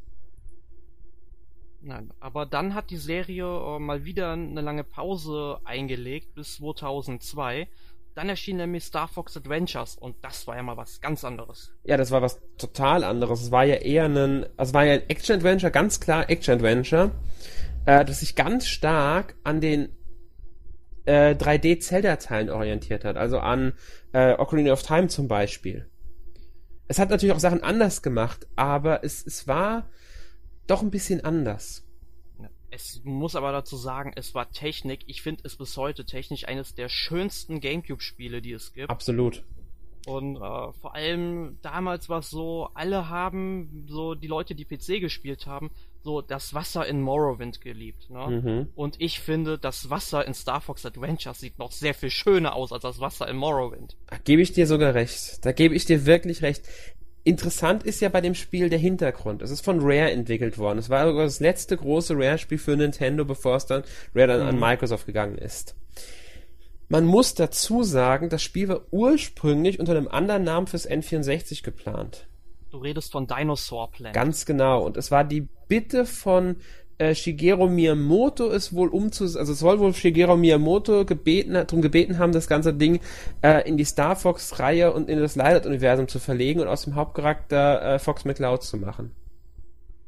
[1.83, 7.67] Nein, aber dann hat die Serie äh, mal wieder eine lange Pause eingelegt bis 2002
[8.15, 11.73] dann erschien nämlich Star Fox Adventures und das war ja mal was ganz anderes.
[11.85, 13.41] Ja, das war was total anderes.
[13.41, 17.11] Es war ja eher ein, also war ja ein Action-Adventure, ganz klar Action-Adventure,
[17.85, 19.89] äh, das sich ganz stark an den
[21.05, 23.73] äh, 3D-Zelda-Teilen orientiert hat, also an
[24.13, 25.89] äh, Ocarina of Time zum Beispiel.
[26.87, 29.89] Es hat natürlich auch Sachen anders gemacht, aber es, es war
[30.67, 31.85] doch ein bisschen anders.
[32.69, 35.01] Es muss aber dazu sagen, es war Technik.
[35.07, 38.89] Ich finde es bis heute technisch eines der schönsten Gamecube-Spiele, die es gibt.
[38.89, 39.43] Absolut.
[40.05, 45.01] Und äh, vor allem damals war es so, alle haben, so die Leute, die PC
[45.01, 45.69] gespielt haben,
[46.03, 48.09] so das Wasser in Morrowind geliebt.
[48.09, 48.27] Ne?
[48.27, 48.67] Mhm.
[48.75, 52.71] Und ich finde, das Wasser in Star Fox Adventures sieht noch sehr viel schöner aus
[52.71, 53.97] als das Wasser in Morrowind.
[54.07, 55.45] Da gebe ich dir sogar recht.
[55.45, 56.63] Da gebe ich dir wirklich recht
[57.23, 59.41] interessant ist ja bei dem Spiel der Hintergrund.
[59.41, 60.79] Es ist von Rare entwickelt worden.
[60.79, 63.83] Es war sogar das letzte große Rare-Spiel für Nintendo, bevor es dann
[64.15, 64.61] Rare dann an Mhm.
[64.61, 65.75] Microsoft gegangen ist.
[66.89, 72.27] Man muss dazu sagen, das Spiel war ursprünglich unter einem anderen Namen fürs N64 geplant.
[72.71, 74.13] Du redest von Dinosaur Planet.
[74.15, 74.83] Ganz genau.
[74.85, 76.55] Und es war die Bitte von
[76.97, 82.17] äh, Shigeru Miyamoto, es wohl umzus, also es soll wohl Shigeru Miyamoto gebeten, darum gebeten
[82.19, 82.99] haben, das ganze Ding
[83.41, 86.83] äh, in die Star Fox Reihe und in das Light Universum zu verlegen und aus
[86.83, 89.11] dem Hauptcharakter äh, Fox McCloud zu machen.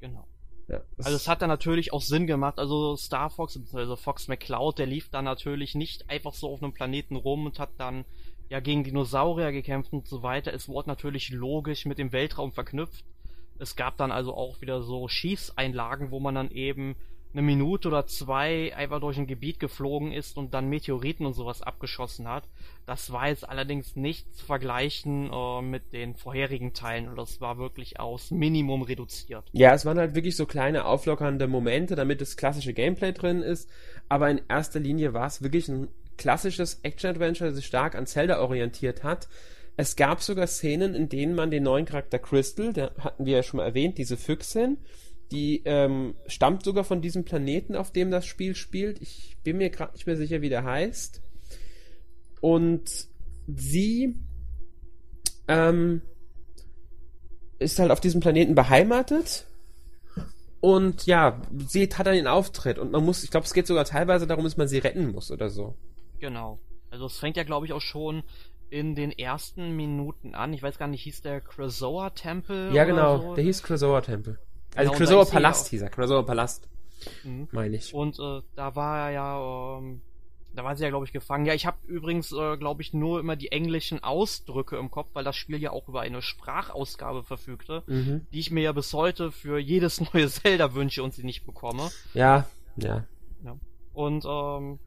[0.02, 0.26] Genau.
[0.70, 2.60] Ja, das- Also es hat dann natürlich auch Sinn gemacht.
[2.60, 6.74] Also Star Fox, also Fox McCloud, der lief dann natürlich nicht einfach so auf einem
[6.74, 8.06] Planeten rum und hat dann
[8.54, 10.54] ja gegen Dinosaurier gekämpft und so weiter.
[10.54, 13.04] Es wurde natürlich logisch mit dem Weltraum verknüpft.
[13.58, 16.96] Es gab dann also auch wieder so Schießeinlagen, wo man dann eben
[17.34, 21.64] eine Minute oder zwei einfach durch ein Gebiet geflogen ist und dann Meteoriten und sowas
[21.64, 22.44] abgeschossen hat.
[22.86, 27.58] Das war jetzt allerdings nicht zu vergleichen äh, mit den vorherigen Teilen und das war
[27.58, 29.46] wirklich aus Minimum reduziert.
[29.52, 33.68] Ja, es waren halt wirklich so kleine auflockernde Momente, damit das klassische Gameplay drin ist.
[34.10, 35.88] Aber in erster Linie war es wirklich ein
[36.18, 39.28] klassisches Action-Adventure, das sich stark an Zelda orientiert hat.
[39.76, 43.44] Es gab sogar Szenen, in denen man den neuen Charakter Crystal, der hatten wir ja
[43.44, 44.78] schon mal erwähnt, diese Füchsin,
[45.32, 49.02] die ähm, stammt sogar von diesem Planeten, auf dem das Spiel spielt.
[49.02, 51.22] Ich bin mir gerade nicht mehr sicher, wie der heißt.
[52.40, 53.08] Und
[53.48, 54.16] sie
[55.48, 56.02] ähm,
[57.58, 59.48] ist halt auf diesem Planeten beheimatet.
[60.60, 63.86] Und ja, sie hat dann den Auftritt und man muss, ich glaube, es geht sogar
[63.86, 65.76] teilweise darum, dass man sie retten muss oder so.
[66.20, 66.60] Genau.
[66.90, 68.24] Also es fängt ja, glaube ich, auch schon
[68.70, 70.54] in den ersten Minuten an.
[70.54, 72.74] Ich weiß gar nicht, hieß der Krazoa Tempel?
[72.74, 73.36] Ja, genau, So?
[73.36, 74.40] der hieß Krasoa Tempel.
[74.76, 76.68] Also Genau, und da Krasoa Palast ja hieß er, Krasoa Palast,
[77.24, 77.48] Mhm.
[77.52, 77.94] meine ich.
[77.94, 80.02] Und äh, da war er ja, ähm,
[80.56, 81.46] da war sie ja, glaube ich, gefangen.
[81.46, 85.24] Ja, ich habe übrigens, äh, glaube ich, nur immer die englischen Ausdrücke im Kopf, weil
[85.24, 88.26] das Spiel ja auch über eine Sprachausgabe verfügte, Mhm.
[88.34, 91.90] die ich mir ja bis heute für jedes neue Zelda wünsche und sie nicht bekomme.
[92.14, 92.48] Ja,
[92.78, 93.06] ja.
[93.94, 94.80] Und ähm,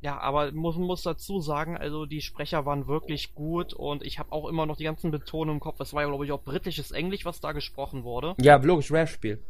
[0.00, 4.32] ja, aber muss muss dazu sagen, also die Sprecher waren wirklich gut und ich habe
[4.32, 5.80] auch immer noch die ganzen Betonungen im Kopf.
[5.80, 8.34] Es war ja glaube ich auch britisches Englisch, was da gesprochen wurde.
[8.40, 9.42] Ja, logisch, Rare-Spiel.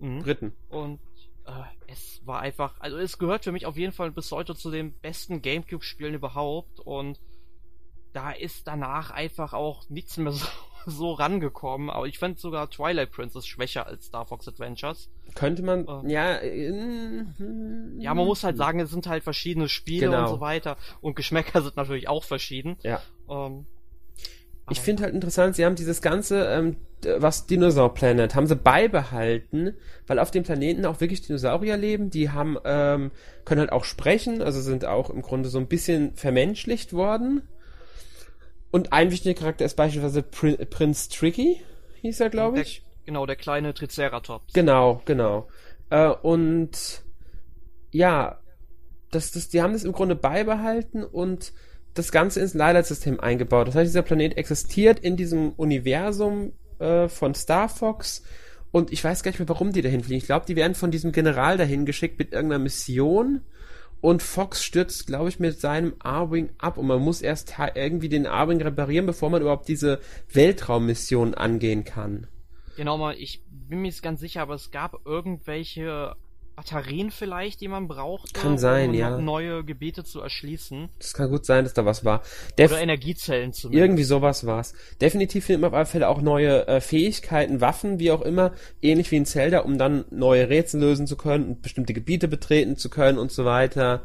[0.00, 0.18] Mhm.
[0.20, 0.52] Briten.
[0.68, 1.00] Und
[1.46, 1.52] äh,
[1.86, 4.92] es war einfach, also es gehört für mich auf jeden Fall bis heute zu den
[5.00, 7.18] besten GameCube-Spielen überhaupt und
[8.12, 10.46] da ist danach einfach auch nichts mehr so,
[10.86, 11.90] so rangekommen.
[11.90, 15.08] Aber ich fand sogar Twilight Princess schwächer als Star Fox Adventures.
[15.34, 20.06] Könnte man, ja, äh, mm, Ja, man muss halt sagen, es sind halt verschiedene Spiele
[20.06, 20.22] Genau.
[20.22, 20.76] und so weiter.
[21.00, 22.76] Und Geschmäcker sind natürlich auch verschieden.
[22.82, 23.00] Ja.
[23.28, 23.66] Ähm,
[24.70, 26.76] Ich finde halt interessant, sie haben dieses ganze, ähm,
[27.18, 29.74] was Dinosaur Planet, haben sie beibehalten,
[30.06, 33.10] weil auf dem Planeten auch wirklich Dinosaurier leben, die haben, ähm,
[33.44, 37.42] können halt auch sprechen, also sind auch im Grunde so ein bisschen vermenschlicht worden.
[38.74, 41.60] Und ein wichtiger Charakter ist beispielsweise Prin Prinz Tricky,
[42.02, 42.82] hieß er, glaube der, ich.
[43.06, 44.52] Genau, der kleine Triceratops.
[44.52, 45.46] Genau, genau.
[45.90, 47.04] Äh, und
[47.92, 48.40] ja,
[49.12, 51.52] das, das, die haben das im Grunde beibehalten und
[51.94, 53.68] das Ganze ins Light-System eingebaut.
[53.68, 58.24] Das heißt, dieser Planet existiert in diesem Universum äh, von Star Fox
[58.72, 60.18] und ich weiß gar nicht mehr, warum die dahin fliegen.
[60.18, 63.42] Ich glaube, die werden von diesem General dahin geschickt mit irgendeiner Mission
[64.04, 68.26] und Fox stürzt, glaube ich, mit seinem A-Wing ab und man muss erst irgendwie den
[68.26, 69.98] A-Wing reparieren, bevor man überhaupt diese
[70.30, 72.26] Weltraummission angehen kann.
[72.76, 76.16] Genau mal, ich bin mir nicht ganz sicher, aber es gab irgendwelche
[76.56, 79.18] Batterien vielleicht, die man braucht, Kann sein, um ja.
[79.18, 80.88] neue Gebiete zu erschließen.
[80.98, 82.22] Das kann gut sein, dass da was war.
[82.58, 83.82] Def Oder Energiezellen zumindest.
[83.82, 84.74] irgendwie sowas war's.
[85.00, 89.10] Definitiv findet man auf alle Fälle auch neue äh, Fähigkeiten, Waffen, wie auch immer, ähnlich
[89.10, 92.88] wie in Zelda, um dann neue Rätsel lösen zu können und bestimmte Gebiete betreten zu
[92.88, 94.02] können und so weiter.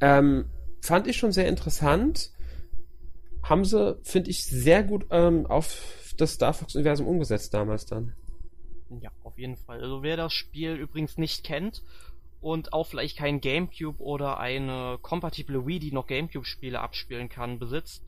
[0.00, 0.46] Ähm,
[0.80, 2.30] fand ich schon sehr interessant.
[3.42, 5.76] Haben sie, finde ich, sehr gut ähm, auf
[6.16, 8.14] das Star Fox-Universum umgesetzt damals dann.
[9.00, 9.80] Ja, auf jeden Fall.
[9.80, 11.82] Also wer das Spiel übrigens nicht kennt
[12.40, 18.04] und auch vielleicht kein Gamecube oder eine kompatible Wii, die noch Gamecube-Spiele abspielen kann, besitzt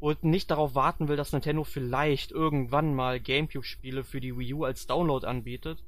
[0.00, 4.64] und nicht darauf warten will, dass Nintendo vielleicht irgendwann mal Gamecube-Spiele für die Wii U
[4.64, 5.84] als Download anbietet,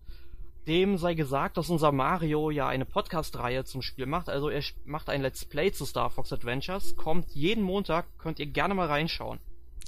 [0.67, 4.29] dem sei gesagt, dass unser Mario ja eine Podcast-Reihe zum Spiel macht.
[4.29, 6.95] Also er macht ein Let's Play zu Star Fox Adventures.
[6.97, 9.41] Kommt jeden Montag, könnt ihr gerne mal reinschauen.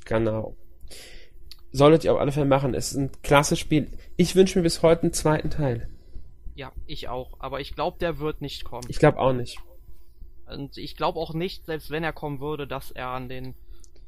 [0.07, 0.57] Genau.
[1.77, 2.73] Solltet ihr auf alle Fälle machen.
[2.73, 3.91] Es ist ein klasse Spiel.
[4.17, 5.91] Ich wünsche mir bis heute einen zweiten Teil.
[6.55, 7.39] Ja, ich auch.
[7.39, 8.87] Aber ich glaube, der wird nicht kommen.
[8.89, 9.59] Ich glaube auch nicht.
[10.47, 13.55] Und ich glaube auch nicht, selbst wenn er kommen würde, dass er an den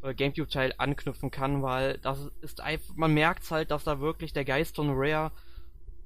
[0.03, 4.47] äh, Gamecube-Teil anknüpfen kann, weil das ist einfach, man merkt halt, dass da wirklich der
[4.47, 5.31] Geist von Rare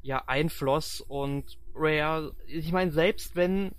[0.02, 3.70] ja einfloss und Rare, ich meine, selbst wenn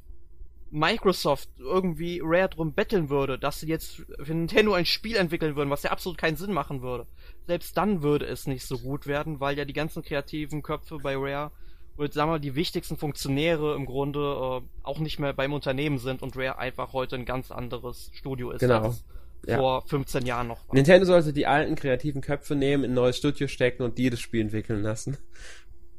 [0.73, 5.69] Microsoft irgendwie Rare drum betteln würde, dass sie jetzt für Nintendo ein Spiel entwickeln würden,
[5.69, 7.05] was ja absolut keinen Sinn machen würde,
[7.47, 11.15] selbst dann würde es nicht so gut werden, weil ja die ganzen kreativen Köpfe bei
[11.15, 11.51] Rare
[11.97, 16.21] und sagen wir die wichtigsten Funktionäre im Grunde äh, auch nicht mehr beim Unternehmen sind
[16.21, 18.85] und Rare einfach heute ein ganz anderes Studio ist Genau.
[18.85, 19.03] als
[19.45, 19.57] Ja.
[19.57, 20.73] vor 15 Jahren noch war.
[20.75, 24.21] Nintendo sollte die alten kreativen Köpfe nehmen, in ein neues Studio stecken und die das
[24.21, 25.17] Spiel entwickeln lassen.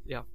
[0.05, 0.25] Ja.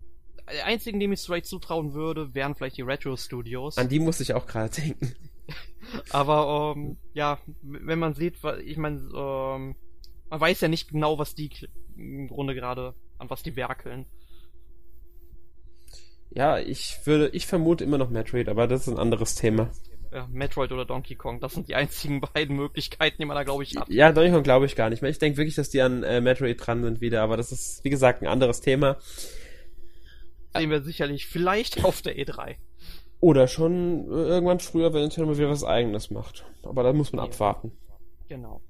[0.53, 3.79] Die einzigen, dem ich straight zutrauen würde, wären vielleicht die Retro Studios.
[3.79, 5.15] An die musste ich auch gerade denken.
[6.11, 9.75] Aber ähm, ja, wenn man sieht, ich meine, ähm,
[10.31, 11.51] man weiß ja nicht genau, was die
[11.97, 14.07] im Grunde gerade an was die werkeln.
[16.31, 19.71] Ja, ich würde, ich vermute immer noch Metroid, aber das ist ein anderes Thema.
[20.13, 23.65] Ja, Metroid oder Donkey Kong, das sind die einzigen beiden Möglichkeiten, die man da glaube
[23.65, 23.89] ich hat.
[23.89, 25.11] Ja, Donkey Kong glaube ich gar nicht mehr.
[25.11, 27.91] Ich denke wirklich, dass die an äh, Metroid dran sind wieder, aber das ist, wie
[27.91, 28.99] gesagt, ein anderes Thema.
[30.55, 32.57] Sehen wir sicherlich vielleicht auf der E E3.
[33.21, 36.45] Oder schon äh, irgendwann früher, wenn Nintendo mal wieder was eigenes macht.
[36.63, 37.31] Aber da muss man Ja.
[37.31, 37.73] abwarten.
[38.29, 38.61] Genau.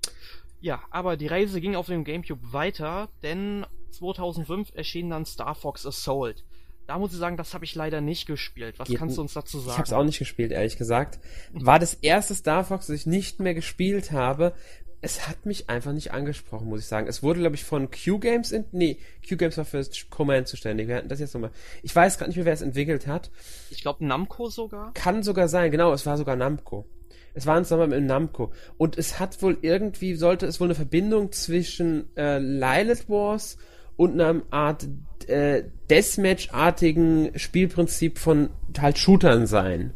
[0.60, 5.86] Ja, aber die Reise ging auf dem GameCube weiter, denn 2005 erschien dann Star Fox
[5.86, 6.44] Assault.
[6.86, 8.78] Da muss ich sagen, das habe ich leider nicht gespielt.
[8.78, 9.76] Was Geht kannst du uns dazu Ich sagen?
[9.78, 11.20] habe es auch nicht gespielt, ehrlich gesagt.
[11.52, 14.54] War das erste Star Fox, das ich nicht mehr gespielt habe.
[15.00, 17.06] Es hat mich einfach nicht angesprochen, muss ich sagen.
[17.06, 18.64] Es wurde, glaube ich, von Q-Games in...
[18.72, 20.88] Nee, Q-Games war für Command zuständig.
[20.88, 21.52] Wir hatten das jetzt nochmal.
[21.82, 23.30] Ich weiß gerade nicht mehr, wer es entwickelt hat.
[23.70, 24.92] Ich glaube Namco sogar.
[24.92, 26.86] Kann sogar sein, genau, es war sogar Namco.
[27.34, 28.52] Es war ein Zusammenhang mit Namco.
[28.76, 33.56] Und es hat wohl irgendwie, sollte es wohl eine Verbindung zwischen äh, Lilith Wars
[33.96, 34.88] und einer Art
[35.26, 39.92] äh, Deathmatch-artigen Spielprinzip von halt Shootern sein.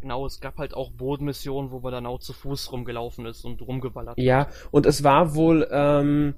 [0.00, 3.62] Genau, es gab halt auch Bodenmissionen, wo man dann auch zu Fuß rumgelaufen ist und
[3.62, 4.18] rumgeballert.
[4.18, 6.34] Ja, und es war wohl, ähm,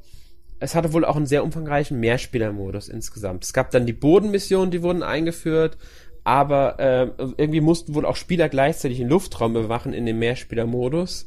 [0.61, 3.45] es hatte wohl auch einen sehr umfangreichen Mehrspielermodus insgesamt.
[3.45, 5.79] Es gab dann die Bodenmissionen, die wurden eingeführt,
[6.25, 11.27] aber äh, irgendwie mussten wohl auch Spieler gleichzeitig den Luftraum bewachen in dem Mehrspielermodus.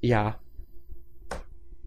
[0.00, 0.38] Ja.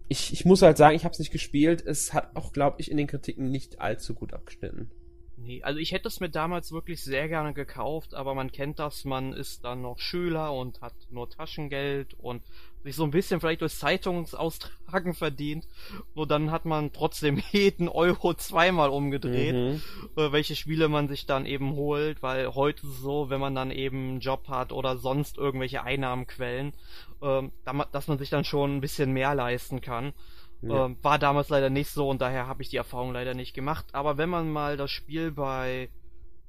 [0.08, 1.84] Ich, ich muss halt sagen, ich habe es nicht gespielt.
[1.86, 4.90] Es hat auch, glaube ich, in den Kritiken nicht allzu gut abgeschnitten.
[5.36, 9.04] Nee, also ich hätte es mir damals wirklich sehr gerne gekauft, aber man kennt das,
[9.04, 12.42] man ist dann noch Schüler und hat nur Taschengeld und
[12.86, 15.66] sich so ein bisschen vielleicht durch Zeitungsaustragen verdient.
[16.14, 19.82] Und dann hat man trotzdem jeden Euro zweimal umgedreht, Mhm.
[20.16, 24.08] äh, welche Spiele man sich dann eben holt, weil heute so, wenn man dann eben
[24.08, 26.72] einen Job hat oder sonst irgendwelche Einnahmenquellen,
[27.22, 30.12] ähm, da- dass man sich dann schon ein bisschen mehr leisten kann.
[30.62, 30.86] Ja.
[30.86, 33.86] Ähm, war damals leider nicht so und daher habe ich die Erfahrung leider nicht gemacht.
[33.92, 35.90] Aber wenn man mal das Spiel bei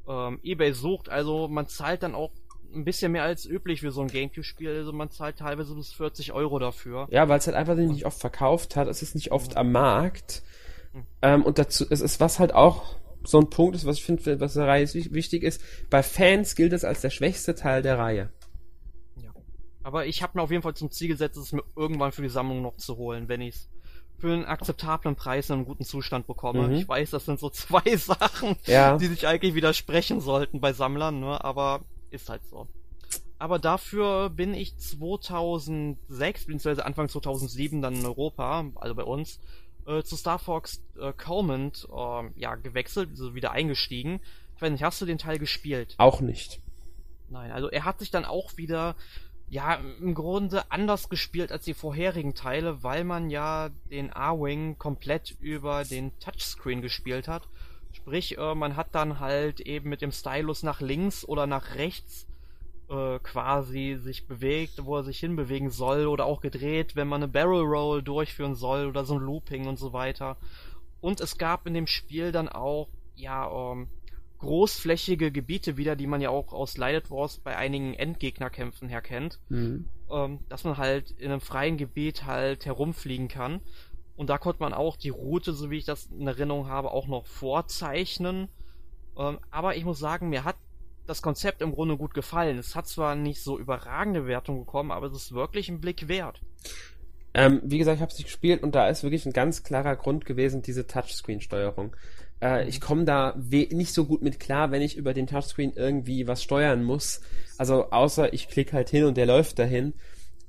[0.07, 2.31] ähm, eBay sucht, also man zahlt dann auch
[2.73, 4.69] ein bisschen mehr als üblich für so ein Gamecube-Spiel.
[4.75, 7.07] Also man zahlt teilweise bis 40 Euro dafür.
[7.11, 8.87] Ja, weil es halt einfach nicht oft verkauft hat.
[8.87, 10.43] Es ist nicht oft am Markt.
[11.21, 14.39] Ähm, und dazu, es ist was halt auch so ein Punkt ist, was ich finde,
[14.39, 15.61] was der Reihe wich- wichtig ist.
[15.89, 18.29] Bei Fans gilt es als der schwächste Teil der Reihe.
[19.21, 19.31] Ja.
[19.83, 22.29] Aber ich habe mir auf jeden Fall zum Ziel gesetzt, es mir irgendwann für die
[22.29, 23.69] Sammlung noch zu holen, wenn ich es
[24.19, 26.69] für einen akzeptablen Preis in einem guten Zustand bekomme.
[26.69, 26.73] Mhm.
[26.75, 28.97] Ich weiß, das sind so zwei Sachen, Ja.
[28.97, 31.43] die sich eigentlich widersprechen sollten bei Sammlern, ne?
[31.43, 32.67] aber ist halt so.
[33.39, 39.39] Aber dafür bin ich 2006, beziehungsweise Anfang 2007 dann in Europa, also bei uns,
[39.85, 44.19] äh, zu Star Fox äh, Command äh, ja, gewechselt, also wieder eingestiegen.
[44.55, 45.93] Ich weiß nicht, hast du den Teil gespielt?
[45.97, 46.59] Auch nicht.
[47.29, 48.95] Nein, also er hat sich dann auch wieder,
[49.49, 55.35] ja, im Grunde anders gespielt als die vorherigen Teile, weil man ja den A-Wing komplett
[55.39, 57.47] über den Touchscreen gespielt hat.
[58.07, 62.25] Sprich, äh, man hat dann halt eben mit dem Stylus nach links oder nach rechts
[62.89, 67.29] äh, quasi sich bewegt, wo er sich hinbewegen soll oder auch gedreht, wenn man eine
[67.29, 70.37] Barrel Roll durchführen soll oder so ein Looping und so weiter.
[71.01, 73.89] Und es gab in dem Spiel dann auch, ja, ähm,
[74.37, 79.39] großflächige Gebiete wieder, die man ja auch aus Lighted Wars bei einigen Endgegnerkämpfen her kennt,
[79.49, 79.89] Mhm.
[80.09, 83.59] ähm, dass man halt in einem freien Gebiet halt herumfliegen kann.
[84.17, 87.07] Und da konnte man auch die Route, so wie ich das in Erinnerung habe, auch
[87.07, 88.49] noch vorzeichnen.
[89.17, 90.57] Ähm, aber ich muss sagen, mir hat
[91.05, 92.57] das Konzept im Grunde gut gefallen.
[92.57, 96.41] Es hat zwar nicht so überragende Wertung bekommen, aber es ist wirklich ein Blick wert.
[97.33, 99.95] Ähm, wie gesagt, ich habe es nicht gespielt und da ist wirklich ein ganz klarer
[99.95, 101.95] Grund gewesen, diese Touchscreen-Steuerung.
[102.41, 106.27] Äh, Ich komme da nicht so gut mit klar, wenn ich über den Touchscreen irgendwie
[106.27, 107.21] was steuern muss.
[107.57, 109.93] Also außer ich klicke halt hin und der läuft dahin.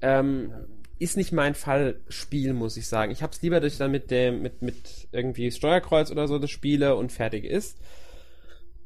[0.00, 0.52] Ähm,
[0.98, 3.12] ist nicht mein Fall Spiel, muss ich sagen.
[3.12, 6.50] Ich hab's lieber, dass ich dann mit dem, mit, mit irgendwie Steuerkreuz oder so das
[6.50, 7.78] spiele und fertig ist.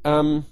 [0.04, 0.44] Ähm,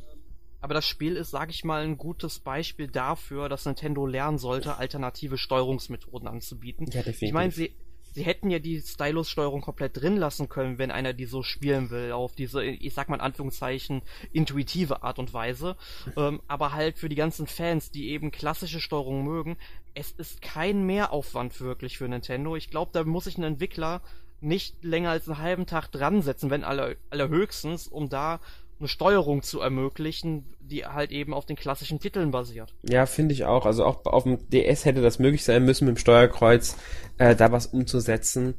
[0.61, 4.77] Aber das Spiel ist, sag ich mal, ein gutes Beispiel dafür, dass Nintendo lernen sollte,
[4.77, 6.87] alternative Steuerungsmethoden anzubieten.
[6.87, 7.23] ja, definitiv.
[7.23, 7.75] Ich meine, sie,
[8.13, 12.13] sie hätten ja die Stylus-Steuerung komplett drin lassen können, wenn einer die so spielen will,
[12.13, 14.03] auf diese, ich sag mal in Anführungszeichen,
[14.33, 15.77] intuitive Art und Weise.
[16.17, 19.57] Ähm, aber halt für die ganzen Fans, die eben klassische Steuerung mögen,
[19.95, 22.57] es ist kein Mehraufwand wirklich für Nintendo.
[22.57, 24.03] Ich glaube, da muss sich ein Entwickler
[24.41, 28.41] nicht länger als einen halben Tag dran setzen, wenn aller, allerhöchstens, um da
[28.81, 32.74] eine Steuerung zu ermöglichen, die halt eben auf den klassischen Titeln basiert.
[32.83, 33.66] Ja, finde ich auch.
[33.66, 36.76] Also auch auf dem DS hätte das möglich sein müssen, mit dem Steuerkreuz
[37.18, 38.55] äh, da was umzusetzen.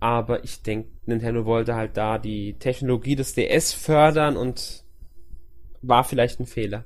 [0.00, 4.84] Aber ich denke, Nintendo wollte halt da die Technologie des DS fördern und
[5.82, 6.84] war vielleicht ein Fehler.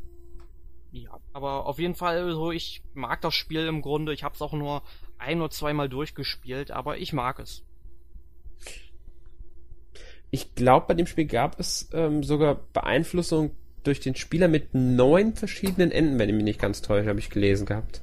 [0.91, 4.13] Ja, aber auf jeden Fall so, ich mag das Spiel im Grunde.
[4.13, 4.83] Ich habe es auch nur
[5.19, 7.65] ein oder zweimal durchgespielt, aber ich mag es.
[10.35, 13.53] Ich glaube, bei dem Spiel gab es ähm, sogar Beeinflussung
[13.85, 17.31] durch den Spieler mit neun verschiedenen Enden, wenn ich mich nicht ganz täusche, habe ich
[17.31, 18.03] gelesen gehabt.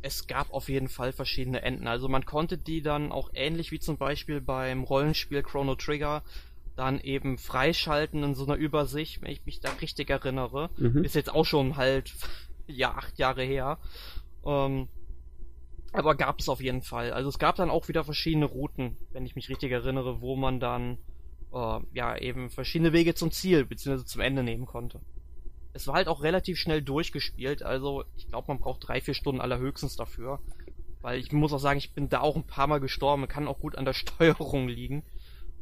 [0.00, 1.88] Es gab auf jeden Fall verschiedene Enden.
[1.88, 6.22] Also man konnte die dann auch ähnlich wie zum Beispiel beim Rollenspiel Chrono Trigger
[6.76, 10.70] dann eben freischalten in so einer Übersicht, wenn ich mich da richtig erinnere.
[10.76, 11.02] Mhm.
[11.02, 12.14] Ist jetzt auch schon halt
[12.68, 13.78] ja acht Jahre her.
[14.44, 14.86] Ähm,
[15.92, 17.12] aber gab es auf jeden Fall.
[17.12, 20.60] Also es gab dann auch wieder verschiedene Routen, wenn ich mich richtig erinnere, wo man
[20.60, 20.98] dann
[21.56, 24.04] äh, ja eben verschiedene Wege zum Ziel bzw.
[24.04, 25.00] zum Ende nehmen konnte.
[25.72, 29.40] Es war halt auch relativ schnell durchgespielt, also ich glaube, man braucht drei, vier Stunden
[29.40, 30.40] allerhöchstens dafür.
[31.02, 33.60] Weil ich muss auch sagen, ich bin da auch ein paar Mal gestorben, kann auch
[33.60, 35.04] gut an der Steuerung liegen.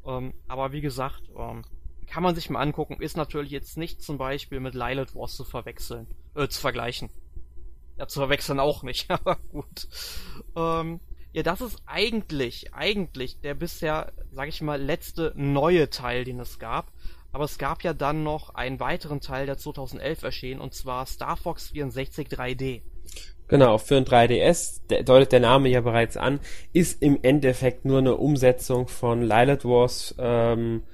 [0.07, 1.64] Ähm, aber wie gesagt, ähm,
[2.07, 5.45] kann man sich mal angucken, ist natürlich jetzt nicht zum Beispiel mit Lilith Wars zu
[5.45, 7.11] verwechseln, äh, zu vergleichen.
[7.99, 9.88] Ja, zu verwechseln auch nicht, aber gut.
[10.57, 11.01] Ähm,
[11.35, 16.61] ja, das ist eigentlich, eigentlich der bisher, sag ich mal, letzte neue Teil, den es
[16.61, 16.93] gab.
[17.32, 21.37] Aber es gab ja dann noch einen weiteren Teil, der 2011 erschien, und zwar Star
[21.37, 22.82] Fox 64 3D.
[23.49, 26.39] Genau, für ein 3DS, der, deutet der Name ja bereits an,
[26.72, 30.85] ist im Endeffekt nur eine Umsetzung von Lilith Wars ähm,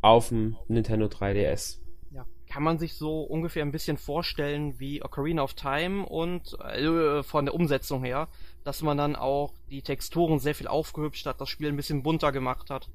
[0.00, 1.80] auf dem Nintendo 3DS.
[2.12, 7.22] Ja, kann man sich so ungefähr ein bisschen vorstellen wie Ocarina of Time und äh,
[7.22, 8.28] von der Umsetzung her
[8.64, 12.32] dass man dann auch die Texturen sehr viel aufgehübscht hat, das Spiel ein bisschen bunter
[12.32, 12.88] gemacht hat.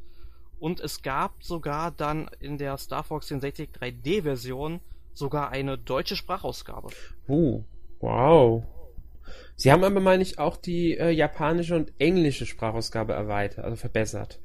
[0.59, 4.80] Und es gab sogar dann in der Star Fox 64 3D-Version
[5.13, 6.89] sogar eine deutsche Sprachausgabe.
[7.28, 7.63] Oh,
[7.99, 8.63] wow.
[9.55, 14.39] Sie haben aber, meine ich, auch die äh, japanische und englische Sprachausgabe erweitert, also verbessert.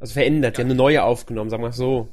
[0.00, 0.56] Also verändert, ja.
[0.56, 2.08] sie haben eine neue aufgenommen, sagen wir so.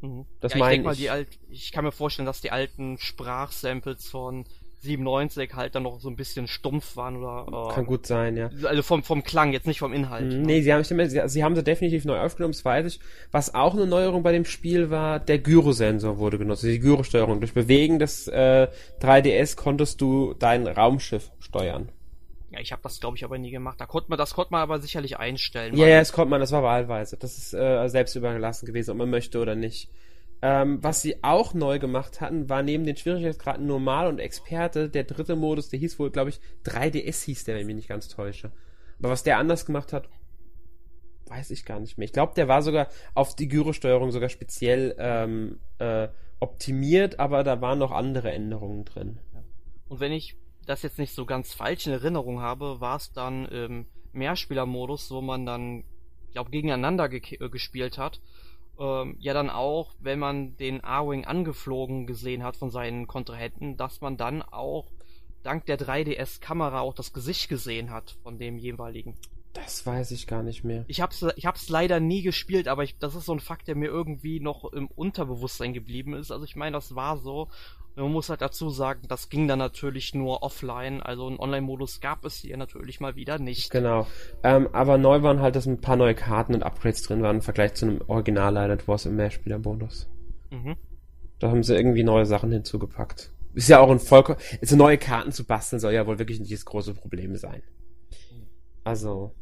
[0.00, 0.26] Mhm.
[0.40, 0.82] Das ja, meine ich.
[0.82, 4.44] Mal, die alt, ich kann mir vorstellen, dass die alten Sprachsamples von
[4.82, 7.70] 97 halt dann noch so ein bisschen stumpf waren oder.
[7.70, 8.50] Äh, Kann gut sein, ja.
[8.64, 10.32] Also vom, vom Klang, jetzt nicht vom Inhalt.
[10.32, 13.00] Mhm, nee, sie haben, sie, sie haben sie definitiv neu aufgenommen, das weiß ich.
[13.30, 17.40] Was auch eine Neuerung bei dem Spiel war, der Gyrosensor wurde genutzt, also die Gyrosteuerung.
[17.40, 18.68] Durch Bewegen des äh,
[19.00, 21.88] 3DS konntest du dein Raumschiff steuern.
[22.50, 23.80] Ja, ich habe das glaube ich aber nie gemacht.
[23.80, 25.76] Da konnte man, das konnte man aber sicherlich einstellen.
[25.76, 27.16] Ja, ja, das konnte man, das war wahlweise.
[27.16, 29.88] Das ist äh, selbst überlassen gewesen, ob man möchte oder nicht.
[30.44, 35.04] Ähm, was sie auch neu gemacht hatten, war neben den Schwierigkeitsgraden Normal und Experte der
[35.04, 38.08] dritte Modus, der hieß wohl, glaube ich, 3DS hieß der, wenn ich mich nicht ganz
[38.08, 38.50] täusche.
[38.98, 40.08] Aber was der anders gemacht hat,
[41.26, 42.06] weiß ich gar nicht mehr.
[42.06, 46.08] Ich glaube, der war sogar auf die Gyrosteuerung sogar speziell ähm, äh,
[46.40, 49.20] optimiert, aber da waren noch andere Änderungen drin.
[49.88, 50.36] Und wenn ich
[50.66, 55.20] das jetzt nicht so ganz falsch in Erinnerung habe, war es dann im Mehrspielermodus, wo
[55.20, 55.84] man dann,
[56.32, 58.20] glaube gegeneinander ge äh, gespielt hat
[58.82, 64.00] ähm, ja dann auch, wenn man den A-Wing angeflogen gesehen hat von seinen Kontrahenten, dass
[64.00, 64.90] man dann auch
[65.44, 69.14] dank der 3DS-Kamera auch das Gesicht gesehen hat von dem jeweiligen.
[69.52, 70.84] Das weiß ich gar nicht mehr.
[70.88, 73.76] Ich hab's, ich hab's leider nie gespielt, aber ich, das ist so ein Fakt, der
[73.76, 76.32] mir irgendwie noch im Unterbewusstsein geblieben ist.
[76.32, 77.48] Also ich meine, das war so.
[77.94, 82.24] Man muss halt dazu sagen, das ging dann natürlich nur offline, also einen Online-Modus gab
[82.24, 83.70] es hier natürlich mal wieder nicht.
[83.70, 84.06] Genau.
[84.42, 87.42] Ähm, aber neu waren halt, dass ein paar neue Karten und Upgrades drin waren im
[87.42, 90.08] Vergleich zu einem Original Light Wars im Mehrspieler-Bonus.
[90.50, 90.76] Mhm.
[91.38, 93.30] Da haben sie irgendwie neue Sachen hinzugepackt.
[93.54, 94.38] Ist ja auch ein vollkommen.
[94.62, 97.62] Also neue Karten zu basteln soll ja wohl wirklich nicht das große Problem sein.
[98.84, 99.34] Also,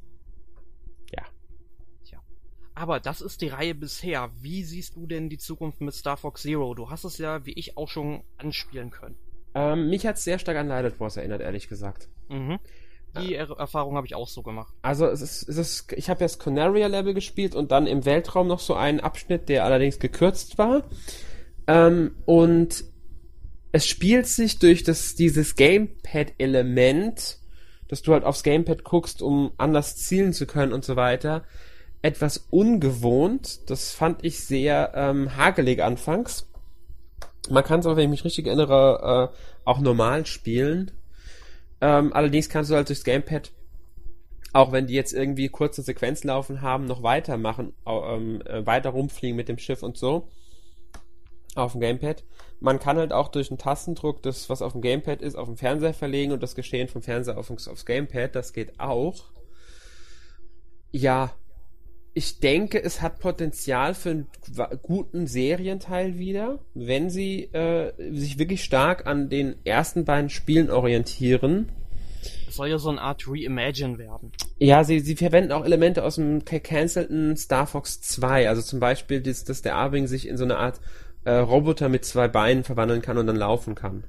[2.80, 4.30] aber das ist die Reihe bisher.
[4.40, 6.74] Wie siehst du denn die Zukunft mit Star Fox Zero?
[6.74, 9.16] Du hast es ja, wie ich, auch schon anspielen können.
[9.54, 12.08] Ähm, mich hat es sehr stark an Light Wars erinnert, ehrlich gesagt.
[12.30, 12.58] Mhm.
[13.18, 14.72] Die er Erfahrung habe ich auch so gemacht.
[14.80, 18.06] Also es ist, es ist ich habe ja das Conaria Level gespielt und dann im
[18.06, 20.84] Weltraum noch so einen Abschnitt, der allerdings gekürzt war.
[21.66, 22.84] Ähm, und
[23.72, 27.40] es spielt sich durch das, dieses Gamepad-Element,
[27.88, 31.44] dass du halt aufs Gamepad guckst, um anders zielen zu können und so weiter,
[32.02, 33.70] etwas ungewohnt.
[33.70, 36.46] Das fand ich sehr ähm, hagelig anfangs.
[37.48, 40.90] Man kann es aber, wenn ich mich richtig erinnere, äh, auch normal spielen.
[41.80, 43.52] Ähm, allerdings kannst du halt durchs Gamepad
[44.52, 49.48] auch wenn die jetzt irgendwie kurze Sequenzlaufen haben, noch weitermachen, ähm, äh, weiter rumfliegen mit
[49.48, 50.28] dem Schiff und so
[51.54, 52.24] auf dem Gamepad.
[52.60, 55.56] Man kann halt auch durch einen Tastendruck das, was auf dem Gamepad ist, auf dem
[55.56, 58.34] Fernseher verlegen und das Geschehen vom Fernseher auf, aufs Gamepad.
[58.34, 59.24] Das geht auch.
[60.92, 61.32] Ja,
[62.12, 64.26] ich denke, es hat Potenzial für einen
[64.82, 71.70] guten Serienteil wieder, wenn sie äh, sich wirklich stark an den ersten beiden Spielen orientieren.
[72.48, 74.32] Es soll ja so eine Art Reimagine werden.
[74.58, 78.48] Ja, sie, sie verwenden auch Elemente aus dem gecancelten Star Fox 2.
[78.48, 80.80] Also zum Beispiel, dass, dass der Arwing sich in so eine Art
[81.24, 84.04] äh, Roboter mit zwei Beinen verwandeln kann und dann laufen kann.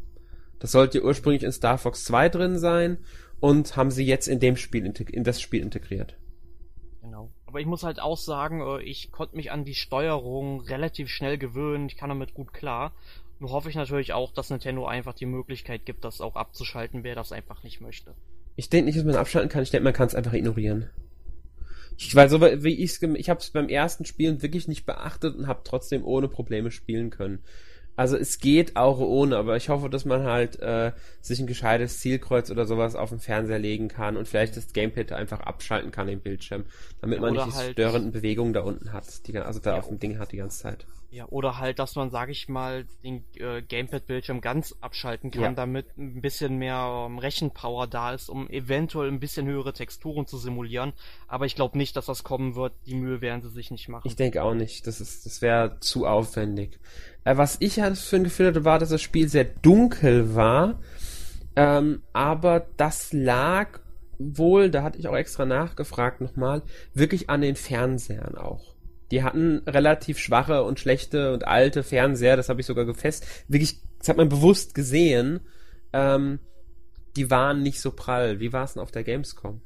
[0.59, 2.97] Das sollte ursprünglich in Star Fox 2 drin sein
[3.39, 6.17] und haben sie jetzt in dem Spiel in das Spiel integriert.
[7.01, 7.31] Genau.
[7.51, 11.37] Aber ich muss halt auch sagen, äh, ich konnte mich an die Steuerung relativ schnell
[11.37, 11.87] gewöhnen.
[11.87, 12.93] Ich kann damit gut klar.
[13.39, 17.13] Nur hoffe ich natürlich auch, dass Nintendo einfach die Möglichkeit gibt, das auch abzuschalten, wer
[17.13, 18.13] das einfach nicht möchte.
[18.55, 19.63] Ich denke nicht, dass man abschalten kann.
[19.63, 20.89] Ich denke, man kann es einfach ignorieren.
[21.97, 25.47] Ich, weil so wie ich's, ich habe es beim ersten Spielen wirklich nicht beachtet und
[25.47, 27.39] habe trotzdem ohne Probleme spielen können.
[27.95, 31.99] Also es geht auch ohne, aber ich hoffe, dass man halt äh, sich ein gescheites
[31.99, 36.07] Zielkreuz oder sowas auf den Fernseher legen kann und vielleicht das Gamepad einfach abschalten kann
[36.07, 36.65] im Bildschirm,
[37.01, 39.87] damit man nicht die halt störenden Bewegungen da unten hat, die, also da ja, auf
[39.87, 40.85] dem Ding hat die ganze Zeit.
[41.13, 45.51] Ja, oder halt, dass man, sag ich mal, den äh, Gamepad-Bildschirm ganz abschalten kann, ja.
[45.51, 50.37] damit ein bisschen mehr ähm, Rechenpower da ist, um eventuell ein bisschen höhere Texturen zu
[50.37, 50.93] simulieren.
[51.27, 52.71] Aber ich glaube nicht, dass das kommen wird.
[52.85, 54.07] Die Mühe werden sie sich nicht machen.
[54.07, 54.87] Ich denke auch nicht.
[54.87, 56.79] Das ist, das wäre zu aufwendig.
[57.25, 60.79] Äh, was ich halt für ein Gefühl hatte, war, dass das Spiel sehr dunkel war.
[61.57, 63.81] Ähm, aber das lag
[64.17, 66.61] wohl, da hatte ich auch extra nachgefragt nochmal,
[66.93, 68.75] wirklich an den Fernsehern auch.
[69.11, 73.27] Die hatten relativ schwache und schlechte und alte Fernseher, das habe ich sogar gefest.
[73.47, 75.41] Wirklich, das hat man bewusst gesehen.
[75.93, 76.39] Ähm,
[77.17, 78.39] die waren nicht so prall.
[78.39, 79.61] Wie war es denn auf der Gamescom?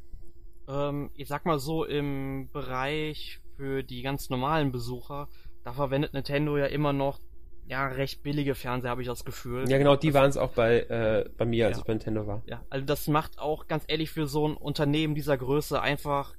[0.68, 5.30] Ähm, ich sag mal so, im Bereich für die ganz normalen Besucher,
[5.64, 7.20] da verwendet Nintendo ja immer noch
[7.68, 9.70] ja, recht billige Fernseher, habe ich das Gefühl.
[9.70, 11.82] Ja, genau, die waren es auch bei, äh, bei mir, als ja.
[11.82, 12.44] ich bei Nintendo war.
[12.46, 16.36] Ja, also das macht auch ganz ehrlich für so ein Unternehmen dieser Größe einfach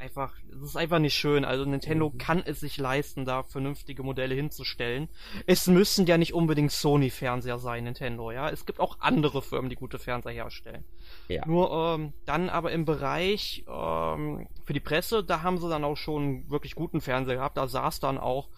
[0.00, 1.44] einfach, es ist einfach nicht schön.
[1.44, 2.18] Also Nintendo mhm.
[2.18, 5.08] kann es sich leisten, da vernünftige Modelle hinzustellen.
[5.46, 8.48] Es müssen ja nicht unbedingt Sony-Fernseher sein, Nintendo, ja.
[8.50, 10.84] Es gibt auch andere Firmen, die gute Fernseher herstellen.
[11.28, 11.46] Ja.
[11.46, 15.96] Nur ähm, dann aber im Bereich ähm, für die Presse, da haben sie dann auch
[15.96, 17.56] schon wirklich guten Fernseher gehabt.
[17.56, 18.48] Da es dann auch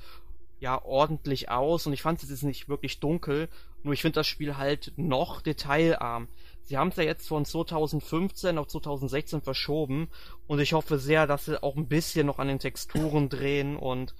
[0.62, 3.48] ja ordentlich aus und ich fand es jetzt nicht wirklich dunkel.
[3.82, 6.28] Nur ich finde das Spiel halt noch detailarm.
[6.62, 10.08] Sie haben es ja jetzt von 2015 auf 2016 verschoben
[10.46, 14.14] und ich hoffe sehr, dass sie auch ein bisschen noch an den Texturen drehen und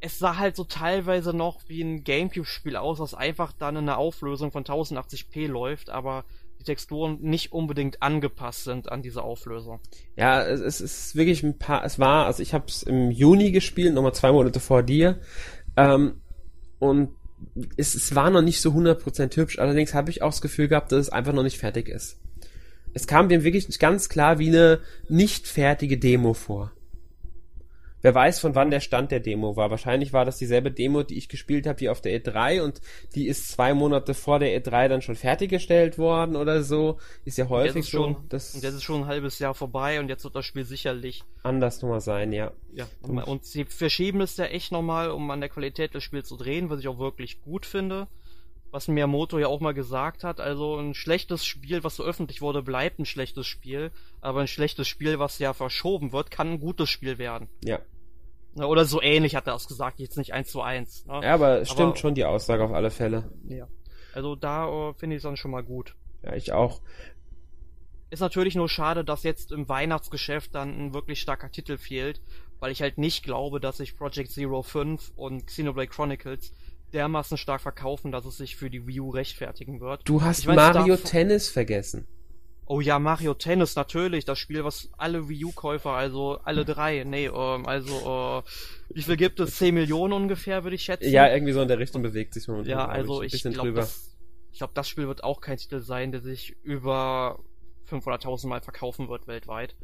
[0.00, 3.98] es sah halt so teilweise noch wie ein Gamecube-Spiel aus, was einfach dann in einer
[3.98, 6.24] Auflösung von 1080p läuft, aber
[6.60, 9.80] die Texturen nicht unbedingt angepasst sind an diese Auflösung.
[10.16, 13.94] Ja, es, ist wirklich ein paar, es war, also ich habe es im Juni gespielt,
[13.94, 15.20] nochmal zwei Monate vor dir,
[15.76, 16.20] ähm,
[16.78, 17.10] und
[17.76, 20.92] es, es war noch nicht so 100% hübsch, allerdings habe ich auch das Gefühl gehabt,
[20.92, 22.18] dass es einfach noch nicht fertig ist.
[22.94, 26.72] Es kam dem wirklich ganz klar wie eine nicht fertige Demo vor.
[28.00, 29.70] Wer weiß, von wann der Stand der Demo war.
[29.70, 32.80] Wahrscheinlich war das dieselbe Demo, die ich gespielt habe, wie auf der E3 und
[33.14, 36.98] die ist zwei Monate vor der E3 dann schon fertiggestellt worden oder so.
[37.24, 38.20] Ist ja häufig ist schon, so.
[38.28, 41.24] Das und jetzt ist schon ein halbes Jahr vorbei und jetzt wird das Spiel sicherlich
[41.42, 42.52] anders nochmal sein, ja.
[42.72, 46.28] Ja, und, und sie verschieben es ja echt nochmal, um an der Qualität des Spiels
[46.28, 48.06] zu drehen, was ich auch wirklich gut finde.
[48.70, 52.98] Was Miyamoto ja auch mal gesagt hat, also ein schlechtes Spiel, was veröffentlicht wurde, bleibt
[52.98, 57.16] ein schlechtes Spiel, aber ein schlechtes Spiel, was ja verschoben wird, kann ein gutes Spiel
[57.18, 57.48] werden.
[57.64, 57.80] Ja.
[58.54, 61.06] Ne, oder so ähnlich hat er es gesagt, jetzt nicht eins zu eins.
[61.06, 61.20] Ne?
[61.22, 63.30] Ja, aber es stimmt aber, schon die Aussage auf alle Fälle.
[63.48, 63.68] Ja.
[64.12, 65.94] Also da uh, finde ich es dann schon mal gut.
[66.22, 66.80] Ja, ich auch.
[68.10, 72.22] Ist natürlich nur schade, dass jetzt im Weihnachtsgeschäft dann ein wirklich starker Titel fehlt,
[72.58, 76.52] weil ich halt nicht glaube, dass sich Project Zero 5 und Xenoblade Chronicles
[76.92, 80.02] dermaßen stark verkaufen, dass es sich für die Wii U rechtfertigen wird.
[80.04, 82.06] Du hast weiß, Mario Tennis vergessen.
[82.70, 84.26] Oh ja, Mario Tennis, natürlich.
[84.26, 89.16] Das Spiel, was alle Wii U-Käufer, also alle drei, nee, ähm, also, äh, wie viel
[89.16, 89.56] gibt es?
[89.56, 91.10] 10 Millionen ungefähr, würde ich schätzen.
[91.10, 92.70] Ja, irgendwie so in der Richtung bewegt sich momentan.
[92.70, 94.14] Ja, also ich, ich glaube, das,
[94.52, 97.38] ich glaube, das Spiel wird auch kein Titel sein, der sich über
[97.90, 99.74] 500.000 Mal verkaufen wird weltweit.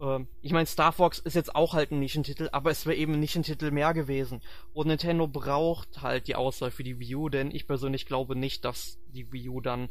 [0.00, 3.14] Ähm, ich meine, Star Fox ist jetzt auch halt ein Nischentitel, aber es wäre eben
[3.14, 4.40] ein Nischentitel mehr gewesen.
[4.72, 8.64] Und Nintendo braucht halt die Auswahl für die Wii U, denn ich persönlich glaube nicht,
[8.64, 9.88] dass die Wii U dann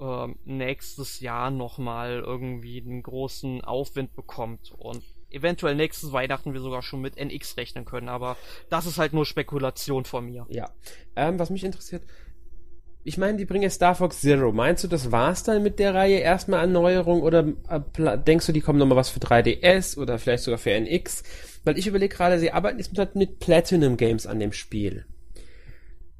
[0.00, 6.82] äh, nächstes Jahr nochmal irgendwie einen großen Aufwind bekommt und eventuell nächstes Weihnachten wir sogar
[6.82, 8.36] schon mit NX rechnen können, aber
[8.70, 10.46] das ist halt nur Spekulation von mir.
[10.48, 10.70] Ja.
[11.16, 12.04] Ähm, was mich interessiert,
[13.04, 14.50] ich meine, die bringen jetzt Star Fox Zero.
[14.50, 18.62] Meinst du, das war's dann mit der Reihe erstmal Erneuerung oder äh, denkst du, die
[18.62, 21.22] kommen nochmal was für 3DS oder vielleicht sogar für NX?
[21.64, 25.04] Weil ich überlege gerade, sie arbeiten jetzt mit, mit Platinum Games an dem Spiel.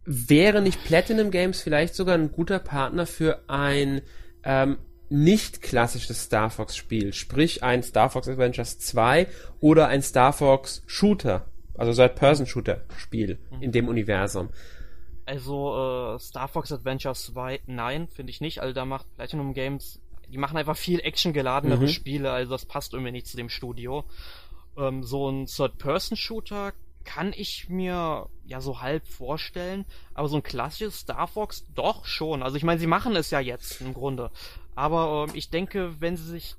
[0.04, 4.02] Wäre nicht Platinum Games vielleicht sogar ein guter Partner für ein
[4.42, 4.76] ähm,
[5.08, 9.26] nicht klassisches Star Fox Spiel, sprich ein Star Fox Adventures 2
[9.60, 11.46] oder ein Star Fox Shooter,
[11.78, 13.62] also Third-Person-Shooter Spiel mhm.
[13.62, 14.50] in dem Universum.
[15.26, 18.60] Also äh, Star Fox Adventure 2, nein, finde ich nicht.
[18.60, 21.88] Also da macht Platinum Games, die machen einfach viel actiongeladenere mhm.
[21.88, 24.04] Spiele, also das passt irgendwie nicht zu dem Studio.
[24.76, 26.72] Ähm, so ein Third-Person-Shooter
[27.04, 32.42] kann ich mir ja so halb vorstellen, aber so ein klassisches Star Fox doch schon.
[32.42, 34.30] Also ich meine, sie machen es ja jetzt im Grunde.
[34.74, 36.56] Aber ähm, ich denke, wenn sie sich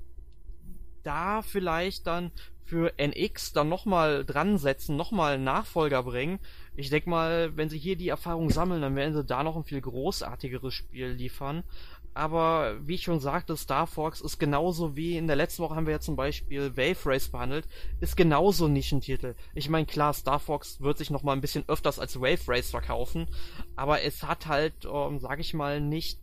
[1.02, 2.32] da vielleicht dann
[2.64, 6.40] für NX dann nochmal dran setzen, nochmal einen Nachfolger bringen,
[6.76, 9.64] ich denke mal, wenn sie hier die Erfahrung sammeln, dann werden sie da noch ein
[9.64, 11.64] viel großartigeres Spiel liefern.
[12.12, 15.86] Aber wie ich schon sagte, Star Fox ist genauso wie in der letzten Woche haben
[15.86, 17.66] wir ja zum Beispiel Wave Race behandelt,
[18.00, 19.34] ist genauso Nischentitel.
[19.54, 22.70] Ich meine, klar, Star Fox wird sich noch mal ein bisschen öfters als Wave Race
[22.70, 23.26] verkaufen,
[23.74, 26.18] aber es hat halt, ähm, sag ich mal, nicht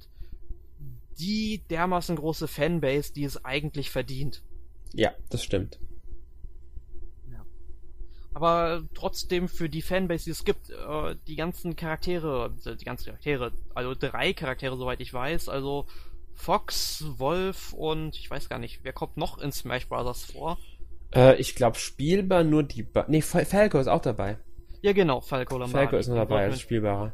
[1.20, 4.41] die dermaßen große Fanbase, die es eigentlich verdient.
[4.93, 5.80] Ja, das stimmt
[8.34, 13.51] aber trotzdem für die Fanbase, die es gibt, äh, die ganzen Charaktere, die ganzen Charaktere,
[13.73, 15.86] also drei Charaktere, soweit ich weiß, also
[16.34, 20.25] Fox, Wolf und ich weiß gar nicht, wer kommt noch in Smash Bros.
[20.25, 20.57] vor?
[21.13, 24.38] Äh, ich glaube spielbar nur die, ba nee, Falco ist auch dabei.
[24.81, 25.86] Ja genau, Falco Lombardi.
[25.86, 27.13] Falco ist noch dabei als spielbarer.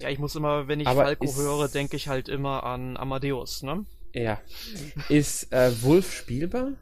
[0.00, 3.62] Ja, ich muss immer, wenn ich Aber Falco höre, denke ich halt immer an Amadeus,
[3.62, 3.84] ne?
[4.14, 4.40] Ja.
[5.08, 6.72] Ist äh, Wolf spielbar?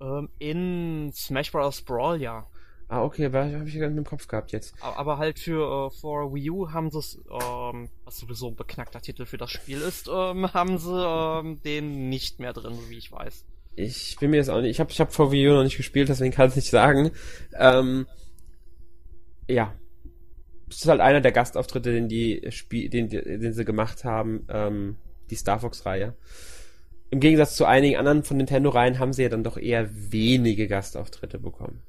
[0.00, 1.82] Ähm, in Smash Bros.
[1.82, 2.46] Brawl, ja.
[2.88, 4.74] Ah, okay, habe ich ja gar nicht im Kopf gehabt jetzt.
[4.80, 9.00] Aber halt für äh, for Wii U haben sie es, ähm, was sowieso ein beknackter
[9.00, 12.98] Titel für das Spiel ist, ähm, haben sie ähm, den nicht mehr drin, so wie
[12.98, 13.44] ich weiß.
[13.76, 15.76] Ich bin mir jetzt auch nicht, ich habe ich hab vor Wii U noch nicht
[15.76, 17.12] gespielt, deswegen kann ich nicht sagen.
[17.56, 18.08] Ähm,
[19.48, 19.72] ja.
[20.66, 24.96] Das ist halt einer der Gastauftritte, den die Spiel, den, den sie gemacht haben, ähm,
[25.30, 26.16] die Star Fox-Reihe
[27.10, 31.38] im Gegensatz zu einigen anderen von Nintendo-Reihen haben sie ja dann doch eher wenige Gastauftritte
[31.38, 31.82] bekommen.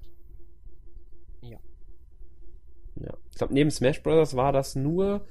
[1.41, 1.59] Ja.
[2.95, 3.13] Ja.
[3.29, 4.35] Ich glaube, neben Smash Bros.
[4.35, 5.27] war das nur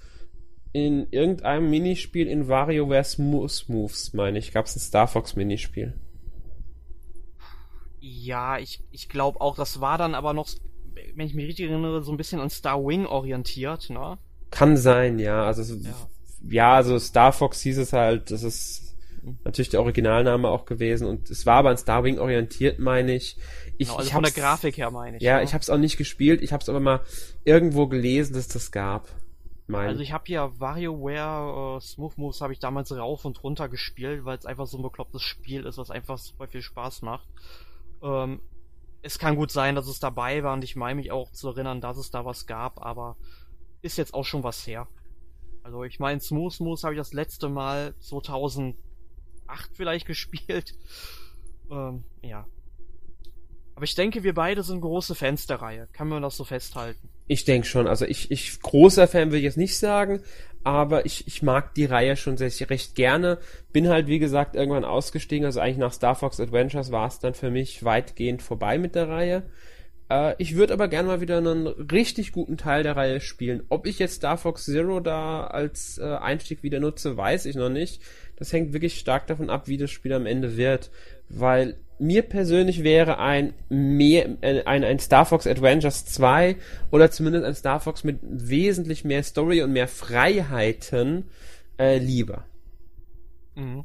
[0.72, 4.52] in irgendeinem Minispiel in WarioWare Smooth Moves, meine ich.
[4.52, 5.98] Gab es ein Star Fox Minispiel.
[7.98, 10.48] Ja, ich, ich glaube auch, das war dann aber noch,
[11.14, 14.18] wenn ich mich richtig erinnere, so ein bisschen an Star Wing orientiert, ne?
[14.50, 15.44] Kann sein, ja.
[15.44, 16.08] Also, ja,
[16.48, 18.89] ja also Star Fox hieß es halt, das ist
[19.44, 23.36] natürlich der Originalname auch gewesen und es war aber an Starwing orientiert, meine ich.
[23.78, 25.22] Ich, genau, also ich von der Grafik her meine ich.
[25.22, 25.42] Ja, ja.
[25.42, 27.00] ich habe es auch nicht gespielt, ich habe es aber mal
[27.44, 29.08] irgendwo gelesen, dass das gab.
[29.66, 29.88] Mein.
[29.88, 34.24] Also ich habe hier WarioWare uh, Smooth Moves habe ich damals rauf und runter gespielt,
[34.24, 37.28] weil es einfach so ein beklopptes Spiel ist, was einfach super viel Spaß macht.
[38.02, 38.40] Ähm,
[39.02, 41.80] es kann gut sein, dass es dabei war und ich meine mich auch zu erinnern,
[41.80, 43.16] dass es da was gab, aber
[43.80, 44.88] ist jetzt auch schon was her.
[45.62, 48.76] Also ich meine, Smooth Moves habe ich das letzte Mal 2000
[49.50, 50.74] 8 vielleicht gespielt.
[51.70, 52.46] Ähm, ja.
[53.74, 55.88] Aber ich denke, wir beide sind große Fans der Reihe.
[55.92, 57.08] Kann man das so festhalten?
[57.28, 57.86] Ich denke schon.
[57.86, 60.20] Also ich, ich, großer Fan will ich jetzt nicht sagen,
[60.64, 63.38] aber ich, ich mag die Reihe schon sehr, recht gerne.
[63.72, 65.46] Bin halt, wie gesagt, irgendwann ausgestiegen.
[65.46, 69.08] Also eigentlich nach Star Fox Adventures war es dann für mich weitgehend vorbei mit der
[69.08, 69.44] Reihe.
[70.10, 73.62] Äh, ich würde aber gerne mal wieder einen richtig guten Teil der Reihe spielen.
[73.68, 77.70] Ob ich jetzt Star Fox Zero da als äh, Einstieg wieder nutze, weiß ich noch
[77.70, 78.02] nicht.
[78.36, 80.90] Das hängt wirklich stark davon ab, wie das Spiel am Ende wird.
[81.28, 86.56] Weil mir persönlich wäre ein mehr, äh, ein, ein Star Fox Adventures 2
[86.90, 91.26] oder zumindest ein Star Fox mit wesentlich mehr Story und mehr Freiheiten
[91.78, 92.44] äh, lieber.
[93.54, 93.84] Mhm.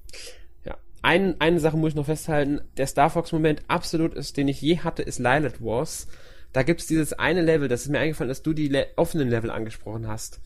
[1.06, 2.62] Ein, eine Sache muss ich noch festhalten.
[2.78, 6.08] Der Star Fox Moment absolut ist, den ich je hatte, ist Lilith Wars.
[6.52, 9.52] Da gibt's dieses eine Level, das ist mir eingefallen, dass du die le offenen Level
[9.52, 10.40] angesprochen hast.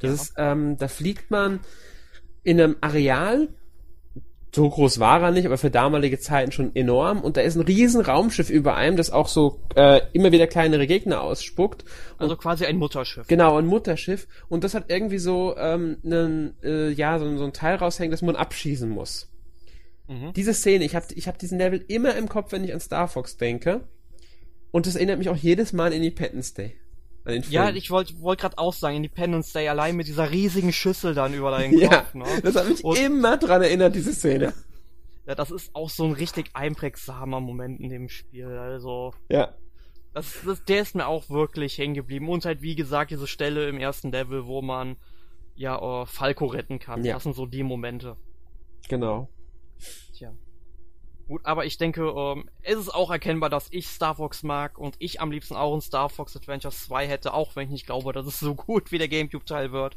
[0.00, 0.14] Das ja.
[0.14, 1.60] ist, ähm, da fliegt man
[2.42, 3.50] in einem Areal,
[4.52, 7.20] so groß war er nicht, aber für damalige Zeiten schon enorm.
[7.20, 10.88] Und da ist ein riesen Raumschiff über einem, das auch so äh, immer wieder kleinere
[10.88, 11.84] Gegner ausspuckt.
[12.18, 13.28] Also quasi ein Mutterschiff.
[13.28, 14.26] Genau, ein Mutterschiff.
[14.48, 18.22] Und das hat irgendwie so ähm, einen, äh, ja, so, so ein Teil raushängen, das
[18.22, 19.29] man abschießen muss.
[20.10, 20.32] Mhm.
[20.32, 23.06] Diese Szene, ich habe ich hab diesen Level immer im Kopf, wenn ich an Star
[23.06, 23.88] Fox denke.
[24.72, 26.76] Und das erinnert mich auch jedes Mal an Independence Day.
[27.48, 31.32] Ja, ich wollte wollt gerade auch sagen, Independence Day allein mit dieser riesigen Schüssel dann
[31.32, 32.14] über deinen ja, Kopf.
[32.14, 32.24] Ne?
[32.42, 34.52] Das hat mich Und, immer dran erinnert, diese Szene.
[35.26, 38.46] Ja, das ist auch so ein richtig einprägsamer Moment in dem Spiel.
[38.46, 39.14] Also.
[39.28, 39.54] Ja.
[40.12, 42.28] Das, das, der ist mir auch wirklich hängen geblieben.
[42.28, 44.96] Und halt, wie gesagt, diese Stelle im ersten Level, wo man
[45.54, 47.04] ja, äh, Falco retten kann.
[47.04, 47.14] Ja.
[47.14, 48.16] Das sind so die Momente.
[48.88, 49.28] Genau.
[51.30, 54.96] Gut, aber ich denke, ähm, es ist auch erkennbar, dass ich Star Fox mag und
[54.98, 58.12] ich am liebsten auch ein Star Fox Adventures 2 hätte, auch wenn ich nicht glaube,
[58.12, 59.96] dass es so gut wie der GameCube-Teil wird.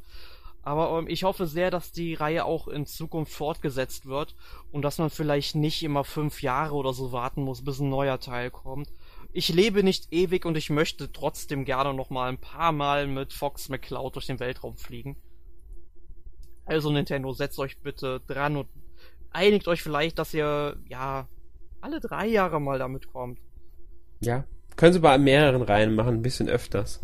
[0.61, 4.35] Aber ähm, ich hoffe sehr, dass die Reihe auch in Zukunft fortgesetzt wird
[4.71, 8.19] und dass man vielleicht nicht immer fünf Jahre oder so warten muss, bis ein neuer
[8.19, 8.89] Teil kommt.
[9.31, 13.33] Ich lebe nicht ewig und ich möchte trotzdem gerne noch mal ein paar Mal mit
[13.33, 15.15] Fox McCloud durch den Weltraum fliegen.
[16.65, 18.67] Also Nintendo, setzt euch bitte dran und
[19.33, 21.27] einigt euch vielleicht, dass ihr ja
[21.81, 23.39] alle drei Jahre mal damit kommt.
[24.21, 24.45] Ja.
[24.75, 27.01] Können sie bei mehreren Reihen machen, ein bisschen öfters.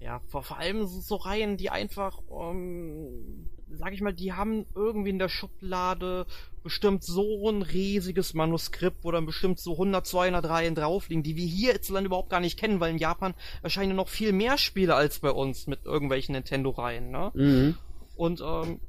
[0.00, 4.66] Ja, vor, vor allem so, so Reihen, die einfach, ähm, sag ich mal, die haben
[4.74, 6.26] irgendwie in der Schublade
[6.62, 11.36] bestimmt so ein riesiges Manuskript, wo dann bestimmt so 100, 200 Reihen drauf liegen, die
[11.36, 14.94] wir hier hierzulande überhaupt gar nicht kennen, weil in Japan erscheinen noch viel mehr Spiele
[14.94, 17.30] als bei uns mit irgendwelchen Nintendo-Reihen, ne?
[17.34, 17.74] Mhm.
[18.16, 18.80] Und ähm,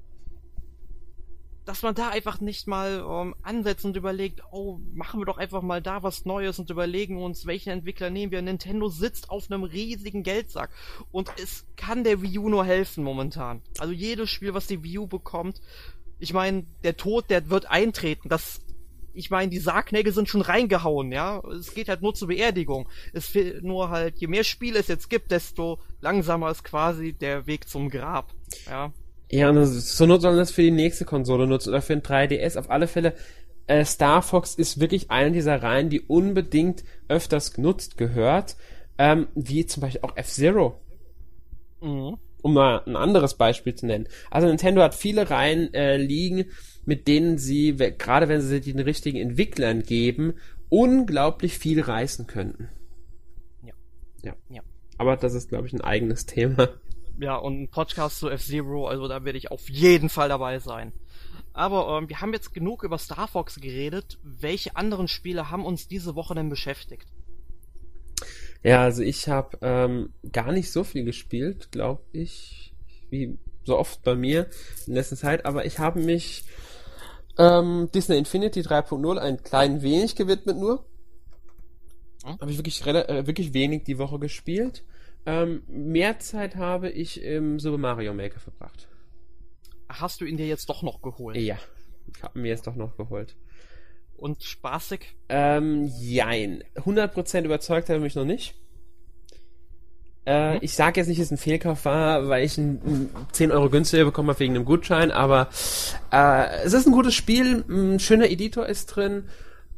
[1.65, 5.61] dass man da einfach nicht mal ähm, ansetzt und überlegt, oh, machen wir doch einfach
[5.61, 8.41] mal da was Neues und überlegen uns, welchen Entwickler nehmen wir.
[8.41, 10.71] Nintendo sitzt auf einem riesigen Geldsack
[11.11, 13.61] und es kann der Wii U nur helfen momentan.
[13.79, 15.61] Also jedes Spiel, was die Wii U bekommt,
[16.19, 18.29] ich meine, der Tod, der wird eintreten.
[18.29, 18.61] Das,
[19.13, 21.39] ich meine, die Sargnägel sind schon reingehauen, ja.
[21.49, 22.87] Es geht halt nur zur Beerdigung.
[23.11, 27.45] Es fehlt nur halt, je mehr Spiele es jetzt gibt, desto langsamer ist quasi der
[27.45, 28.33] Weg zum Grab,
[28.67, 28.93] ja.
[29.35, 32.03] Ja, und das- zur Not sollen das für die nächste Konsole nutzen oder für ein
[32.03, 32.55] 3DS.
[32.55, 33.13] Auf alle Fälle,
[33.65, 38.55] äh, Star Fox ist wirklich eine dieser Reihen, die unbedingt öfters genutzt gehört.
[38.99, 40.79] Ähm, wie zum Beispiel auch F-Zero,
[41.81, 42.17] Mhm.
[42.43, 44.07] um mal ein anderes Beispiel zu nennen.
[44.29, 46.45] Also Nintendo hat viele Reihen äh, liegen,
[46.85, 50.35] mit denen sie, gerade wenn sie sie den richtigen Entwicklern geben,
[50.69, 52.69] unglaublich viel reißen könnten.
[53.65, 53.73] Ja.
[54.23, 54.35] Ja.
[54.49, 54.61] Ja.
[54.99, 56.69] Aber das ist, glaube ich, ein eigenes Thema.
[57.19, 60.93] Ja, und ein Podcast zu F-Zero, also da werde ich auf jeden Fall dabei sein.
[61.53, 64.17] Aber ähm, wir haben jetzt genug über Star Fox geredet.
[64.23, 67.07] Welche anderen Spiele haben uns diese Woche denn beschäftigt?
[68.63, 72.73] Ja, also ich habe ähm, gar nicht so viel gespielt, glaube ich,
[73.09, 74.47] wie so oft bei mir
[74.87, 76.45] in letzter Zeit, aber ich habe mich
[77.37, 80.85] ähm, Disney Infinity 3.0 ein klein wenig gewidmet nur.
[82.23, 82.39] Hm?
[82.39, 84.83] Habe ich wirklich, äh, wirklich wenig die Woche gespielt.
[85.25, 88.87] Ähm, mehr Zeit habe ich im Super Mario Maker verbracht.
[89.89, 91.37] Hast du ihn dir jetzt doch noch geholt?
[91.37, 91.57] Ja,
[92.15, 93.35] ich habe mir jetzt doch noch geholt.
[94.17, 95.15] Und spaßig?
[95.29, 96.63] Ähm, jein.
[96.75, 98.55] 100% überzeugt hat er mich noch nicht.
[100.25, 100.59] Äh, Mhm.
[100.61, 103.69] Ich sage jetzt nicht, dass es ein Fehlkauf war, weil ich ein, ein 10 Euro
[103.69, 105.49] günstiger bekommen habe wegen einem Gutschein, aber
[106.11, 109.25] äh, es ist ein gutes Spiel, ein schöner Editor ist drin,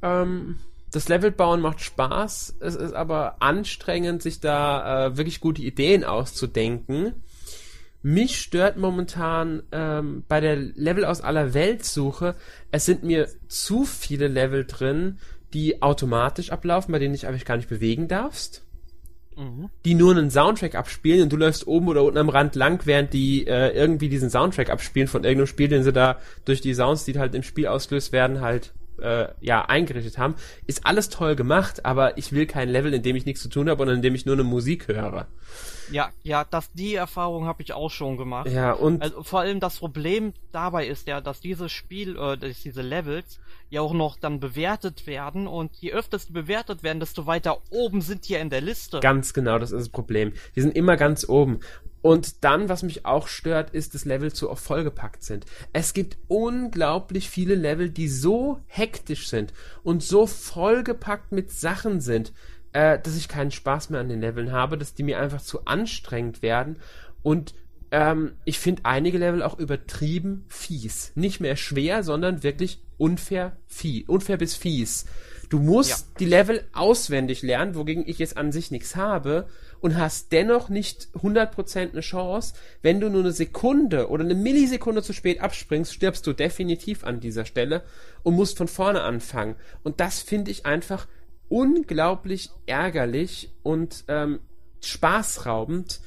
[0.03, 0.59] ähm,
[0.95, 7.13] das Levelbauen macht Spaß, es ist aber anstrengend, sich da äh, wirklich gute Ideen auszudenken.
[8.01, 12.35] Mich stört momentan ähm, bei der Level aus aller Welt Suche,
[12.71, 15.17] es sind mir zu viele Level drin,
[15.53, 18.61] die automatisch ablaufen, bei denen dich eigentlich gar nicht bewegen darfst,
[19.37, 19.69] Mhm.
[19.83, 23.11] die nur einen Soundtrack abspielen und du läufst oben oder unten am Rand lang, während
[23.11, 27.03] die äh, irgendwie diesen Soundtrack abspielen von irgendeinem Spiel, den sie da durch die Sounds,
[27.03, 30.35] die halt im Spiel ausgelöst werden, halt äh, ja eingerichtet haben.
[30.67, 33.69] Ist alles toll gemacht, aber ich will kein Level, in dem ich nichts zu tun
[33.69, 35.27] habe und in dem ich nur eine Musik höre.
[35.91, 38.49] Ja, ja, das, die Erfahrung habe ich auch schon gemacht.
[38.49, 42.61] Ja, und Also vor allem das Problem dabei ist ja, dass dieses Spiel, äh, dass
[42.61, 47.25] diese Levels ja auch noch dann bewertet werden und je öfter sie bewertet werden, desto
[47.25, 48.99] weiter oben sind die in der Liste.
[48.99, 50.33] Ganz genau, das ist das Problem.
[50.55, 51.59] Die sind immer ganz oben.
[52.05, 55.47] Und dann, was mich auch stört, ist, dass Level zu oft vollgepackt sind.
[55.73, 62.31] Es gibt unglaublich viele Level, die so hektisch sind und so vollgepackt mit Sachen sind,
[62.75, 65.63] äh, dass ich keinen Spaß mehr an den Leveln habe, dass die mir einfach zu
[65.65, 66.75] anstrengend werden.
[67.23, 67.55] Und
[67.91, 71.13] ähm, ich finde einige Level auch übertrieben fies.
[71.15, 74.03] Nicht mehr schwer, sondern wirklich unfair fies.
[74.09, 75.05] Unfair bis fies.
[75.49, 75.97] Du musst Ja.
[76.19, 79.47] die Level auswendig lernen, wogegen ich jetzt an sich nichts habe
[79.79, 82.55] und hast dennoch nicht 100% eine Chance.
[82.81, 87.21] Wenn du nur eine Sekunde oder eine Millisekunde zu spät abspringst, stirbst du definitiv an
[87.21, 87.83] dieser Stelle
[88.23, 89.55] und musst von vorne anfangen.
[89.83, 91.07] Und das finde ich einfach
[91.49, 94.39] unglaublich ärgerlich und ähm,
[94.81, 96.01] spaßraubend.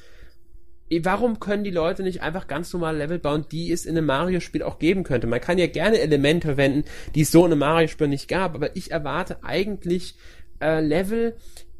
[1.03, 4.63] Warum können die Leute nicht einfach ganz normal Level bauen, die es in einem Mario-Spiel
[4.63, 5.27] auch geben könnte?
[5.27, 6.83] Man kann ja gerne Elemente verwenden,
[7.13, 10.15] die es so in einem Mario-Spiel nicht gab, aber ich erwarte eigentlich
[10.59, 11.35] äh, Level,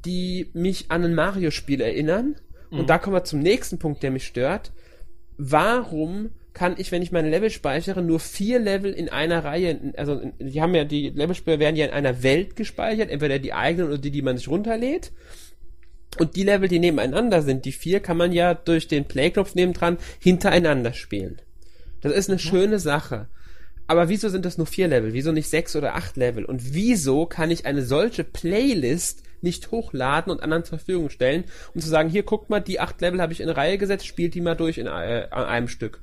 [0.06, 2.36] die mich an ein Mario-Spiel erinnern.
[2.70, 4.72] Und da kommen wir zum nächsten Punkt, der mich stört.
[5.38, 6.30] Warum
[6.60, 10.62] kann ich, wenn ich meine Level speichere, nur vier Level in einer Reihe, also die
[10.62, 14.12] haben ja die Levelspieler werden ja in einer Welt gespeichert, entweder die eigenen oder die,
[14.12, 15.14] die man sich runterlädt.
[16.18, 20.00] Und die Level, die nebeneinander sind, die vier, kann man ja durch den Playknopf nebendran
[20.20, 21.42] hintereinander spielen.
[22.02, 22.40] Das ist eine mhm.
[22.42, 23.30] schöne Sache.
[23.88, 25.14] Aber wieso sind das nur vier Level?
[25.14, 26.44] Wieso nicht sechs oder acht Level?
[26.44, 31.80] Und wieso kann ich eine solche Playlist nicht hochladen und anderen zur Verfügung stellen, um
[31.80, 34.42] zu sagen, hier guckt mal, die acht Level habe ich in Reihe gesetzt, spielt die
[34.42, 36.02] mal durch in äh, an einem Stück.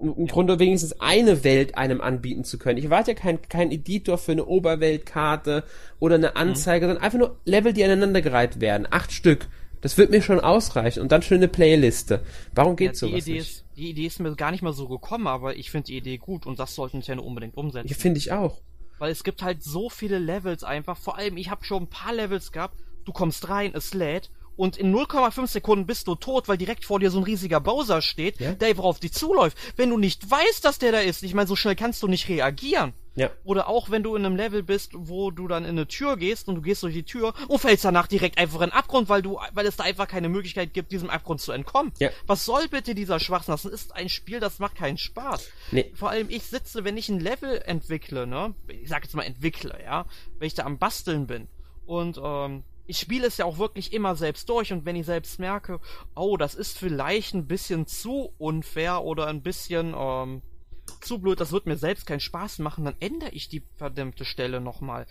[0.00, 0.26] Um im.
[0.26, 2.78] Grunde wenigstens eine Welt einem anbieten zu können.
[2.78, 5.64] Ich warte ja kein, kein Editor für eine Oberweltkarte
[5.98, 6.90] oder eine Anzeige, mhm.
[6.90, 8.88] sondern einfach nur Level, die aneinandergereiht werden.
[8.90, 9.48] Acht Stück.
[9.80, 11.00] Das wird mir schon ausreichen.
[11.00, 12.22] Und dann schöne Playliste.
[12.54, 13.50] Warum geht ja, sowas Idee nicht?
[13.50, 16.18] Ist, die Idee ist mir gar nicht mal so gekommen, aber ich finde die Idee
[16.18, 17.88] gut und das sollten Nintendo unbedingt umsetzen.
[17.88, 18.60] Ja, finde ich auch.
[18.98, 20.98] Weil es gibt halt so viele Levels einfach.
[20.98, 22.76] Vor allem, ich habe schon ein paar Levels gehabt.
[23.06, 24.30] Du kommst rein, es lädt
[24.60, 28.02] und in 0,5 Sekunden bist du tot, weil direkt vor dir so ein riesiger Bowser
[28.02, 28.52] steht, ja?
[28.52, 29.56] der einfach auf dich zuläuft.
[29.76, 32.28] Wenn du nicht weißt, dass der da ist, ich meine, so schnell kannst du nicht
[32.28, 32.92] reagieren.
[33.14, 33.30] Ja.
[33.42, 36.46] Oder auch wenn du in einem Level bist, wo du dann in eine Tür gehst
[36.46, 39.22] und du gehst durch die Tür und fällst danach direkt einfach in den Abgrund, weil
[39.22, 41.92] du, weil es da einfach keine Möglichkeit gibt, diesem Abgrund zu entkommen.
[41.98, 42.10] Ja.
[42.26, 43.52] Was soll bitte dieser Schwachsinn?
[43.52, 45.48] Das ist ein Spiel, das macht keinen Spaß.
[45.70, 45.90] Nee.
[45.94, 49.78] Vor allem ich sitze, wenn ich ein Level entwickle, ne, ich sag jetzt mal entwickle,
[49.82, 50.04] ja,
[50.38, 51.48] wenn ich da am Basteln bin
[51.86, 55.38] und ähm, ich spiele es ja auch wirklich immer selbst durch und wenn ich selbst
[55.38, 55.78] merke,
[56.16, 60.42] oh, das ist vielleicht ein bisschen zu unfair oder ein bisschen ähm,
[61.00, 64.60] zu blöd, das wird mir selbst keinen Spaß machen, dann ändere ich die verdammte Stelle
[64.60, 65.06] nochmal.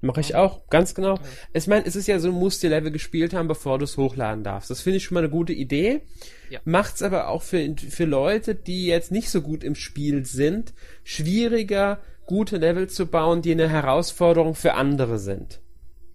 [0.00, 1.12] Mache ich auch, ganz genau.
[1.12, 1.24] Okay.
[1.54, 3.96] Ich meine, es ist ja so, du musst die Level gespielt haben, bevor du es
[3.96, 4.68] hochladen darfst.
[4.68, 6.02] Das finde ich schon mal eine gute Idee.
[6.50, 6.58] Ja.
[6.64, 12.00] Macht's aber auch für, für Leute, die jetzt nicht so gut im Spiel sind, schwieriger,
[12.26, 15.60] gute Level zu bauen, die eine Herausforderung für andere sind.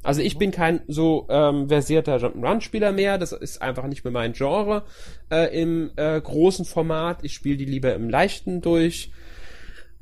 [0.04, 3.18] Also ich bin kein so ähm, versierter Jump'n'Run-Spieler mehr.
[3.18, 4.84] Das ist einfach nicht mehr mein Genre
[5.30, 7.24] äh, im äh, großen Format.
[7.24, 9.12] Ich spiele die lieber im leichten durch,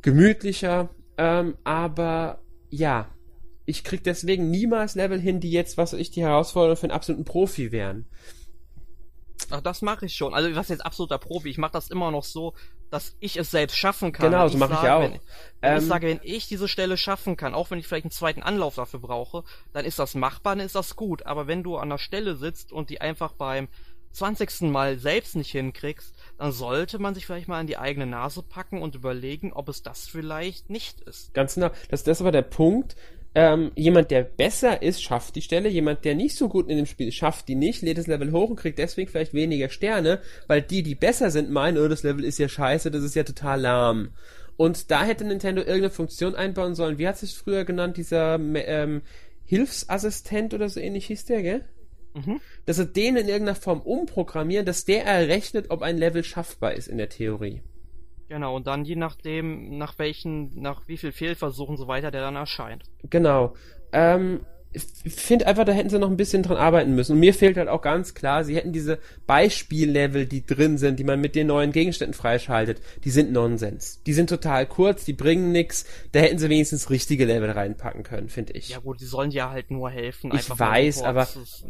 [0.01, 0.89] gemütlicher.
[1.17, 3.09] Ähm, aber ja,
[3.65, 7.25] ich krieg deswegen niemals Level hin, die jetzt, was ich, die Herausforderung für einen absoluten
[7.25, 8.07] Profi wären.
[9.49, 10.33] Ach, das mache ich schon.
[10.33, 11.49] Also was jetzt absoluter Profi.
[11.49, 12.53] Ich mache das immer noch so,
[12.89, 14.31] dass ich es selbst schaffen kann.
[14.31, 15.01] Genau, so mache ich auch.
[15.01, 15.19] Wenn,
[15.61, 18.11] wenn ähm, ich sage, wenn ich diese Stelle schaffen kann, auch wenn ich vielleicht einen
[18.11, 21.25] zweiten Anlauf dafür brauche, dann ist das machbar, dann ist das gut.
[21.25, 23.67] Aber wenn du an der Stelle sitzt und die einfach beim
[24.11, 24.61] 20.
[24.61, 28.81] Mal selbst nicht hinkriegst, dann sollte man sich vielleicht mal an die eigene Nase packen
[28.81, 31.33] und überlegen, ob es das vielleicht nicht ist.
[31.33, 31.69] Ganz genau.
[31.89, 32.95] Das, das ist aber der Punkt
[33.35, 36.85] ähm, jemand, der besser ist, schafft die Stelle, jemand, der nicht so gut in dem
[36.87, 40.19] Spiel ist, schafft die nicht, lädt das Level hoch und kriegt deswegen vielleicht weniger Sterne,
[40.47, 43.23] weil die, die besser sind, meinen, oh, das Level ist ja scheiße, das ist ja
[43.23, 44.09] total lahm.
[44.57, 46.97] Und da hätte Nintendo irgendeine Funktion einbauen sollen.
[46.97, 49.03] Wie hat sich früher genannt, dieser ähm,
[49.45, 51.65] Hilfsassistent oder so ähnlich hieß der, gell?
[52.13, 52.41] Mhm.
[52.65, 56.87] Dass er den in irgendeiner Form umprogrammieren, dass der errechnet, ob ein Level schaffbar ist
[56.87, 57.61] in der Theorie.
[58.29, 62.35] Genau, und dann je nachdem, nach welchen, nach wie viel Fehlversuchen so weiter der dann
[62.35, 62.83] erscheint.
[63.09, 63.55] Genau.
[63.91, 64.45] Ähm,
[64.77, 67.13] finde einfach, da hätten sie noch ein bisschen dran arbeiten müssen.
[67.13, 71.03] Und mir fehlt halt auch ganz klar, sie hätten diese Beispiellevel, die drin sind, die
[71.03, 74.03] man mit den neuen Gegenständen freischaltet, die sind Nonsens.
[74.03, 75.85] Die sind total kurz, die bringen nix.
[76.11, 78.69] Da hätten sie wenigstens richtige Level reinpacken können, finde ich.
[78.69, 81.27] Ja gut, die sollen ja halt nur helfen, ich weiß, aber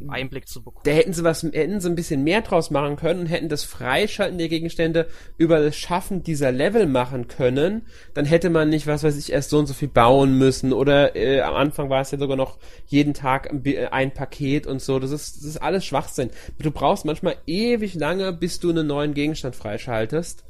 [0.09, 0.83] Einblick zu bekommen.
[0.83, 3.63] Da hätten sie was, hätten sie ein bisschen mehr draus machen können und hätten das
[3.63, 7.83] Freischalten der Gegenstände über das Schaffen dieser Level machen können.
[8.13, 10.73] Dann hätte man nicht, was weiß ich, erst so und so viel bauen müssen.
[10.73, 12.57] Oder äh, am Anfang war es ja sogar noch
[12.89, 13.49] jeden Tag
[13.91, 14.99] ein Paket und so.
[14.99, 16.31] Das ist, das ist alles Schwachsinn.
[16.57, 20.43] Du brauchst manchmal ewig lange, bis du einen neuen Gegenstand freischaltest.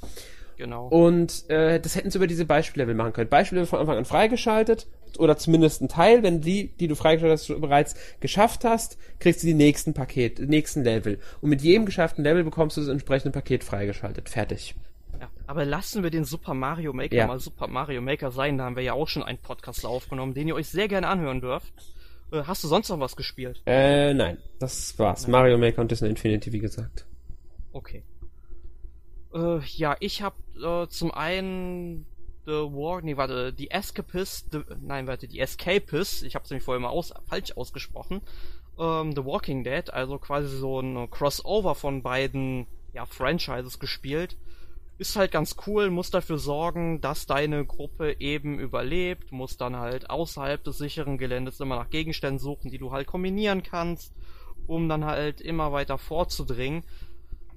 [0.57, 0.87] Genau.
[0.87, 3.29] Und äh, das hätten sie über diese Beispiellevel machen können.
[3.29, 4.87] Beispiellevel von Anfang an freigeschaltet
[5.17, 9.47] oder zumindest ein Teil, wenn die, die du freigeschaltet hast, bereits geschafft hast, kriegst du
[9.47, 11.19] die nächsten Paket, nächsten Level.
[11.41, 14.29] Und mit jedem geschafften Level bekommst du das entsprechende Paket freigeschaltet.
[14.29, 14.75] Fertig.
[15.19, 17.27] Ja, aber lassen wir den Super Mario Maker ja.
[17.27, 18.57] mal Super Mario Maker sein.
[18.57, 21.41] Da haben wir ja auch schon einen Podcast aufgenommen, den ihr euch sehr gerne anhören
[21.41, 21.73] dürft.
[22.31, 23.61] Äh, hast du sonst noch was gespielt?
[23.65, 24.37] Äh, nein.
[24.59, 25.23] Das war's.
[25.23, 25.31] Nein.
[25.31, 27.05] Mario Maker und Disney Infinity, wie gesagt.
[27.71, 28.03] Okay.
[29.33, 32.05] Äh, ja, ich hab äh, zum einen
[32.45, 36.79] The War, nee, warte, die Escapist, the, nein, warte, die Escapist, ich hab's nämlich vorher
[36.79, 38.21] mal aus, falsch ausgesprochen,
[38.79, 44.35] ähm, The Walking Dead, also quasi so ein Crossover von beiden, ja, Franchises gespielt
[44.99, 50.09] ist halt ganz cool, muss dafür sorgen, dass deine Gruppe eben überlebt, muss dann halt
[50.09, 54.13] außerhalb des sicheren Geländes immer nach Gegenständen suchen, die du halt kombinieren kannst,
[54.67, 56.83] um dann halt immer weiter vorzudringen.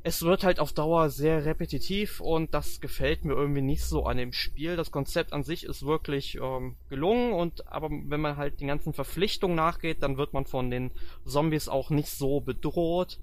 [0.04, 4.18] Es wird halt auf Dauer sehr repetitiv und das gefällt mir irgendwie nicht so an
[4.18, 4.76] dem Spiel.
[4.76, 8.92] Das Konzept an sich ist wirklich ähm, gelungen und aber wenn man halt den ganzen
[8.92, 10.92] Verpflichtungen nachgeht, dann wird man von den
[11.24, 13.18] Zombies auch nicht so bedroht.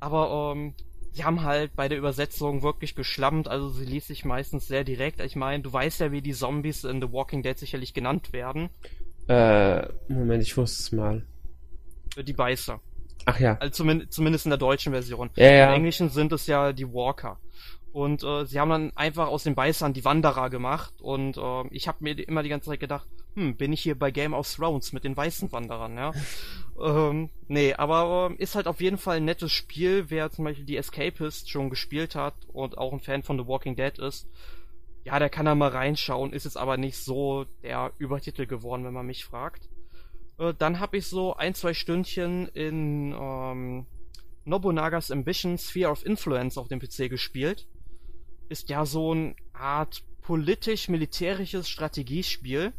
[0.00, 0.74] Aber ähm,
[1.16, 5.20] die haben halt bei der Übersetzung wirklich geschlammt, also sie liest sich meistens sehr direkt.
[5.20, 8.68] Ich meine, du weißt ja, wie die Zombies in The Walking Dead sicherlich genannt werden.
[9.28, 11.26] Äh, Moment, ich wusste es mal.
[12.22, 12.80] Die Beißer.
[13.24, 13.56] Ach ja.
[13.58, 15.30] Also zumindest, zumindest in der deutschen Version.
[15.36, 15.68] Ja, ja.
[15.68, 17.38] Im Englischen sind es ja die Walker.
[17.92, 20.94] Und äh, sie haben dann einfach aus den Beißern die Wanderer gemacht.
[21.00, 24.10] Und äh, ich habe mir immer die ganze Zeit gedacht, hm, bin ich hier bei
[24.10, 26.12] Game of Thrones mit den weißen Wanderern, ja?
[26.80, 30.06] ähm, nee, aber äh, ist halt auf jeden Fall ein nettes Spiel.
[30.08, 33.76] Wer zum Beispiel die Escapist schon gespielt hat und auch ein Fan von The Walking
[33.76, 34.28] Dead ist,
[35.04, 36.32] ja, der kann da mal reinschauen.
[36.32, 39.68] Ist jetzt aber nicht so der Übertitel geworden, wenn man mich fragt.
[40.38, 43.86] Äh, dann habe ich so ein, zwei Stündchen in ähm,
[44.44, 47.66] Nobunagas Ambition Sphere of Influence auf dem PC gespielt
[48.48, 52.72] ist ja so eine Art politisch-militärisches Strategiespiel.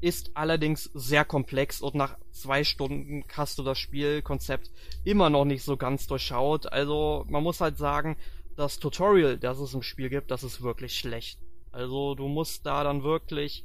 [0.00, 4.70] Ist allerdings sehr komplex und nach zwei Stunden hast du das Spielkonzept
[5.04, 6.72] immer noch nicht so ganz durchschaut.
[6.72, 8.16] Also man muss halt sagen,
[8.56, 11.40] das Tutorial, das es im Spiel gibt, das ist wirklich schlecht.
[11.72, 13.64] Also du musst da dann wirklich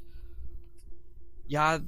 [1.46, 1.80] ja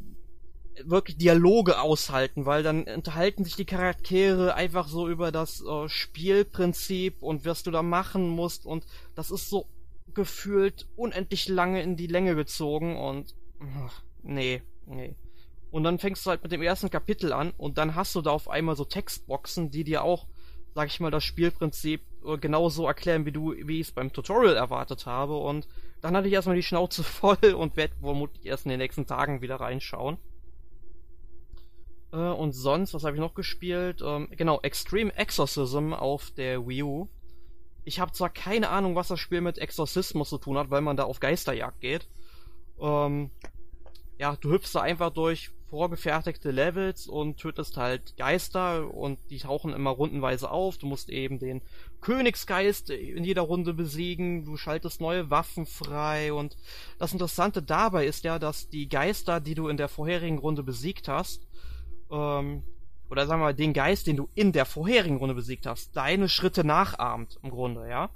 [0.84, 7.22] wirklich Dialoge aushalten, weil dann unterhalten sich die Charaktere einfach so über das äh, Spielprinzip
[7.22, 8.84] und was du da machen musst und
[9.14, 9.66] das ist so
[10.14, 13.34] gefühlt unendlich lange in die Länge gezogen und
[13.78, 15.16] ach, nee, nee.
[15.70, 18.31] Und dann fängst du halt mit dem ersten Kapitel an und dann hast du da
[18.31, 20.27] auf einmal so Textboxen, die dir auch,
[20.74, 24.57] sag ich mal, das Spielprinzip äh, genauso erklären, wie du, wie ich es beim Tutorial
[24.57, 25.66] erwartet habe und
[26.01, 29.43] dann hatte ich erstmal die Schnauze voll und werde vermutlich erst in den nächsten Tagen
[29.43, 30.18] wieder reinschauen.
[32.12, 34.03] Äh, und sonst, was habe ich noch gespielt?
[34.05, 37.09] Ähm, genau, Extreme Exorcism auf der Wii U.
[37.85, 40.97] Ich habe zwar keine Ahnung, was das Spiel mit Exorzismus zu tun hat, weil man
[40.97, 42.09] da auf Geisterjagd geht.
[42.81, 43.31] Ähm,
[44.19, 49.73] ja, du hüpfst da einfach durch vorgefertigte Levels und tötest halt Geister und die tauchen
[49.73, 50.79] immer rundenweise auf.
[50.79, 51.61] Du musst eben den
[52.01, 56.57] Königsgeist in jeder Runde besiegen, du schaltest neue Waffen frei und
[56.99, 61.09] das Interessante dabei ist ja, dass die Geister, die du in der vorherigen Runde besiegt
[61.09, 61.47] hast,
[62.11, 62.62] ähm,
[63.11, 66.29] oder sagen wir mal, den Geist, den du in der vorherigen Runde besiegt hast, deine
[66.29, 68.11] Schritte nachahmt, im Grunde, ja.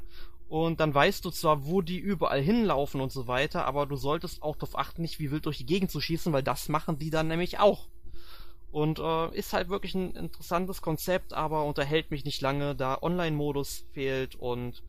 [0.51, 4.43] Und dann weißt du zwar, wo die überall hinlaufen und so weiter, aber du solltest
[4.43, 7.11] auch darauf achten, nicht wie wild durch die Gegend zu schießen, weil das machen die
[7.11, 7.87] dann nämlich auch.
[8.73, 13.87] Und äh, ist halt wirklich ein interessantes Konzept, aber unterhält mich nicht lange, da Online-Modus
[13.93, 14.83] fehlt und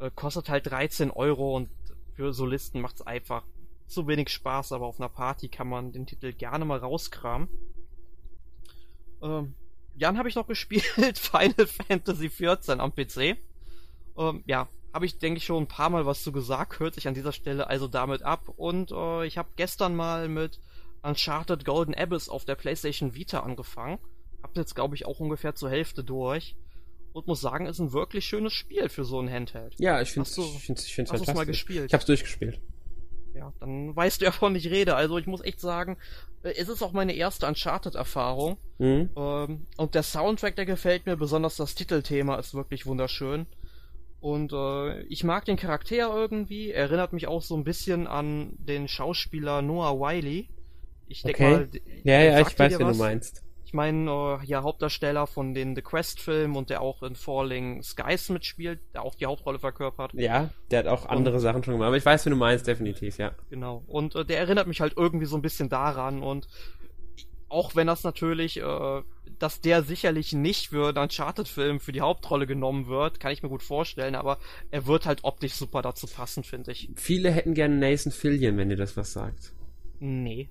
[0.00, 1.70] äh, kostet halt 13 Euro und
[2.14, 3.44] für Solisten macht's einfach
[3.86, 7.48] zu wenig Spaß, aber auf einer Party kann man den Titel gerne mal rauskramen.
[9.22, 9.54] Ähm,
[9.94, 13.36] Jan habe ich noch gespielt, Final Fantasy XIV am PC.
[14.18, 17.06] Ähm, ja, habe ich, denke ich, schon ein paar Mal was zu gesagt, hört sich
[17.06, 18.48] an dieser Stelle also damit ab.
[18.56, 20.58] Und äh, ich habe gestern mal mit
[21.02, 23.98] Uncharted Golden Abyss auf der PlayStation Vita angefangen.
[24.42, 26.56] Hab jetzt, glaube ich, auch ungefähr zur Hälfte durch.
[27.12, 29.74] Und muss sagen, ist ein wirklich schönes Spiel für so ein Handheld.
[29.78, 31.34] Ja, ich finde es ich find's, ich find's hast fantastisch.
[31.36, 31.84] mal gespielt?
[31.88, 32.58] Ich hab's durchgespielt.
[33.34, 34.96] Ja, dann weißt du ja, von ich rede.
[34.96, 35.98] Also ich muss echt sagen,
[36.42, 38.56] äh, es ist auch meine erste Uncharted-Erfahrung.
[38.78, 39.10] Mhm.
[39.14, 43.46] Ähm, und der Soundtrack, der gefällt mir, besonders das Titelthema ist wirklich wunderschön.
[44.26, 48.88] Und äh, ich mag den Charakter irgendwie, erinnert mich auch so ein bisschen an den
[48.88, 50.48] Schauspieler Noah Wiley.
[51.06, 51.52] Ich denke Okay.
[51.52, 51.68] mal,
[52.02, 53.44] Ja, ja, ich weiß, wen du meinst.
[53.64, 58.28] Ich meine, äh, ja, Hauptdarsteller von den The Quest-Filmen und der auch in Falling Skies
[58.30, 60.12] mitspielt, der auch die Hauptrolle verkörpert.
[60.14, 63.18] Ja, der hat auch andere Sachen schon gemacht, aber ich weiß, wen du meinst, definitiv,
[63.18, 63.30] ja.
[63.48, 63.84] Genau.
[63.86, 66.48] Und äh, der erinnert mich halt irgendwie so ein bisschen daran und
[67.48, 69.02] auch wenn das natürlich, äh,
[69.38, 73.48] dass der sicherlich nicht für einen Uncharted-Film für die Hauptrolle genommen wird, kann ich mir
[73.48, 74.38] gut vorstellen, aber
[74.70, 76.90] er wird halt optisch super dazu passen, finde ich.
[76.96, 79.52] Viele hätten gerne Nathan Fillion, wenn dir das was sagt.
[79.98, 80.50] Nee.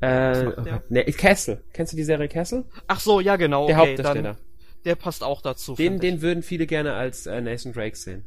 [0.00, 0.44] Äh,
[0.88, 1.64] ne, Castle.
[1.72, 2.64] Kennst du die Serie Castle?
[2.86, 3.66] Ach so, ja genau.
[3.66, 4.34] Der okay, Hauptdarsteller.
[4.34, 4.44] Dann,
[4.84, 5.74] der passt auch dazu.
[5.74, 8.24] Den, den würden viele gerne als äh, Nathan Drake sehen.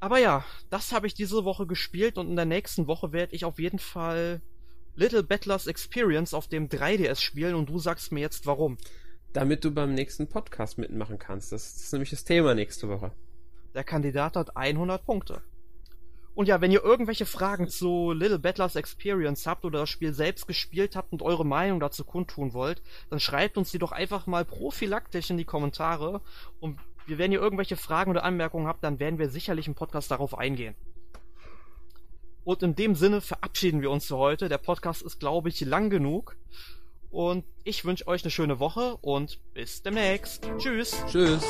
[0.00, 3.44] Aber ja, das habe ich diese Woche gespielt und in der nächsten Woche werde ich
[3.44, 4.42] auf jeden Fall
[4.96, 8.78] Little Battlers Experience auf dem 3DS spielen und du sagst mir jetzt warum.
[9.34, 11.52] Damit du beim nächsten Podcast mitmachen kannst.
[11.52, 13.12] Das ist nämlich das Thema nächste Woche.
[13.74, 15.42] Der Kandidat hat 100 Punkte.
[16.34, 20.46] Und ja, wenn ihr irgendwelche Fragen zu Little Battlers Experience habt oder das Spiel selbst
[20.46, 24.46] gespielt habt und eure Meinung dazu kundtun wollt, dann schreibt uns die doch einfach mal
[24.46, 26.22] prophylaktisch in die Kommentare.
[26.58, 30.10] Und wir, wenn ihr irgendwelche Fragen oder Anmerkungen habt, dann werden wir sicherlich im Podcast
[30.10, 30.74] darauf eingehen.
[32.46, 34.48] Und in dem Sinne verabschieden wir uns für heute.
[34.48, 36.36] Der Podcast ist, glaube ich, lang genug.
[37.10, 40.48] Und ich wünsche euch eine schöne Woche und bis demnächst.
[40.56, 40.94] Tschüss.
[41.08, 41.44] Tschüss.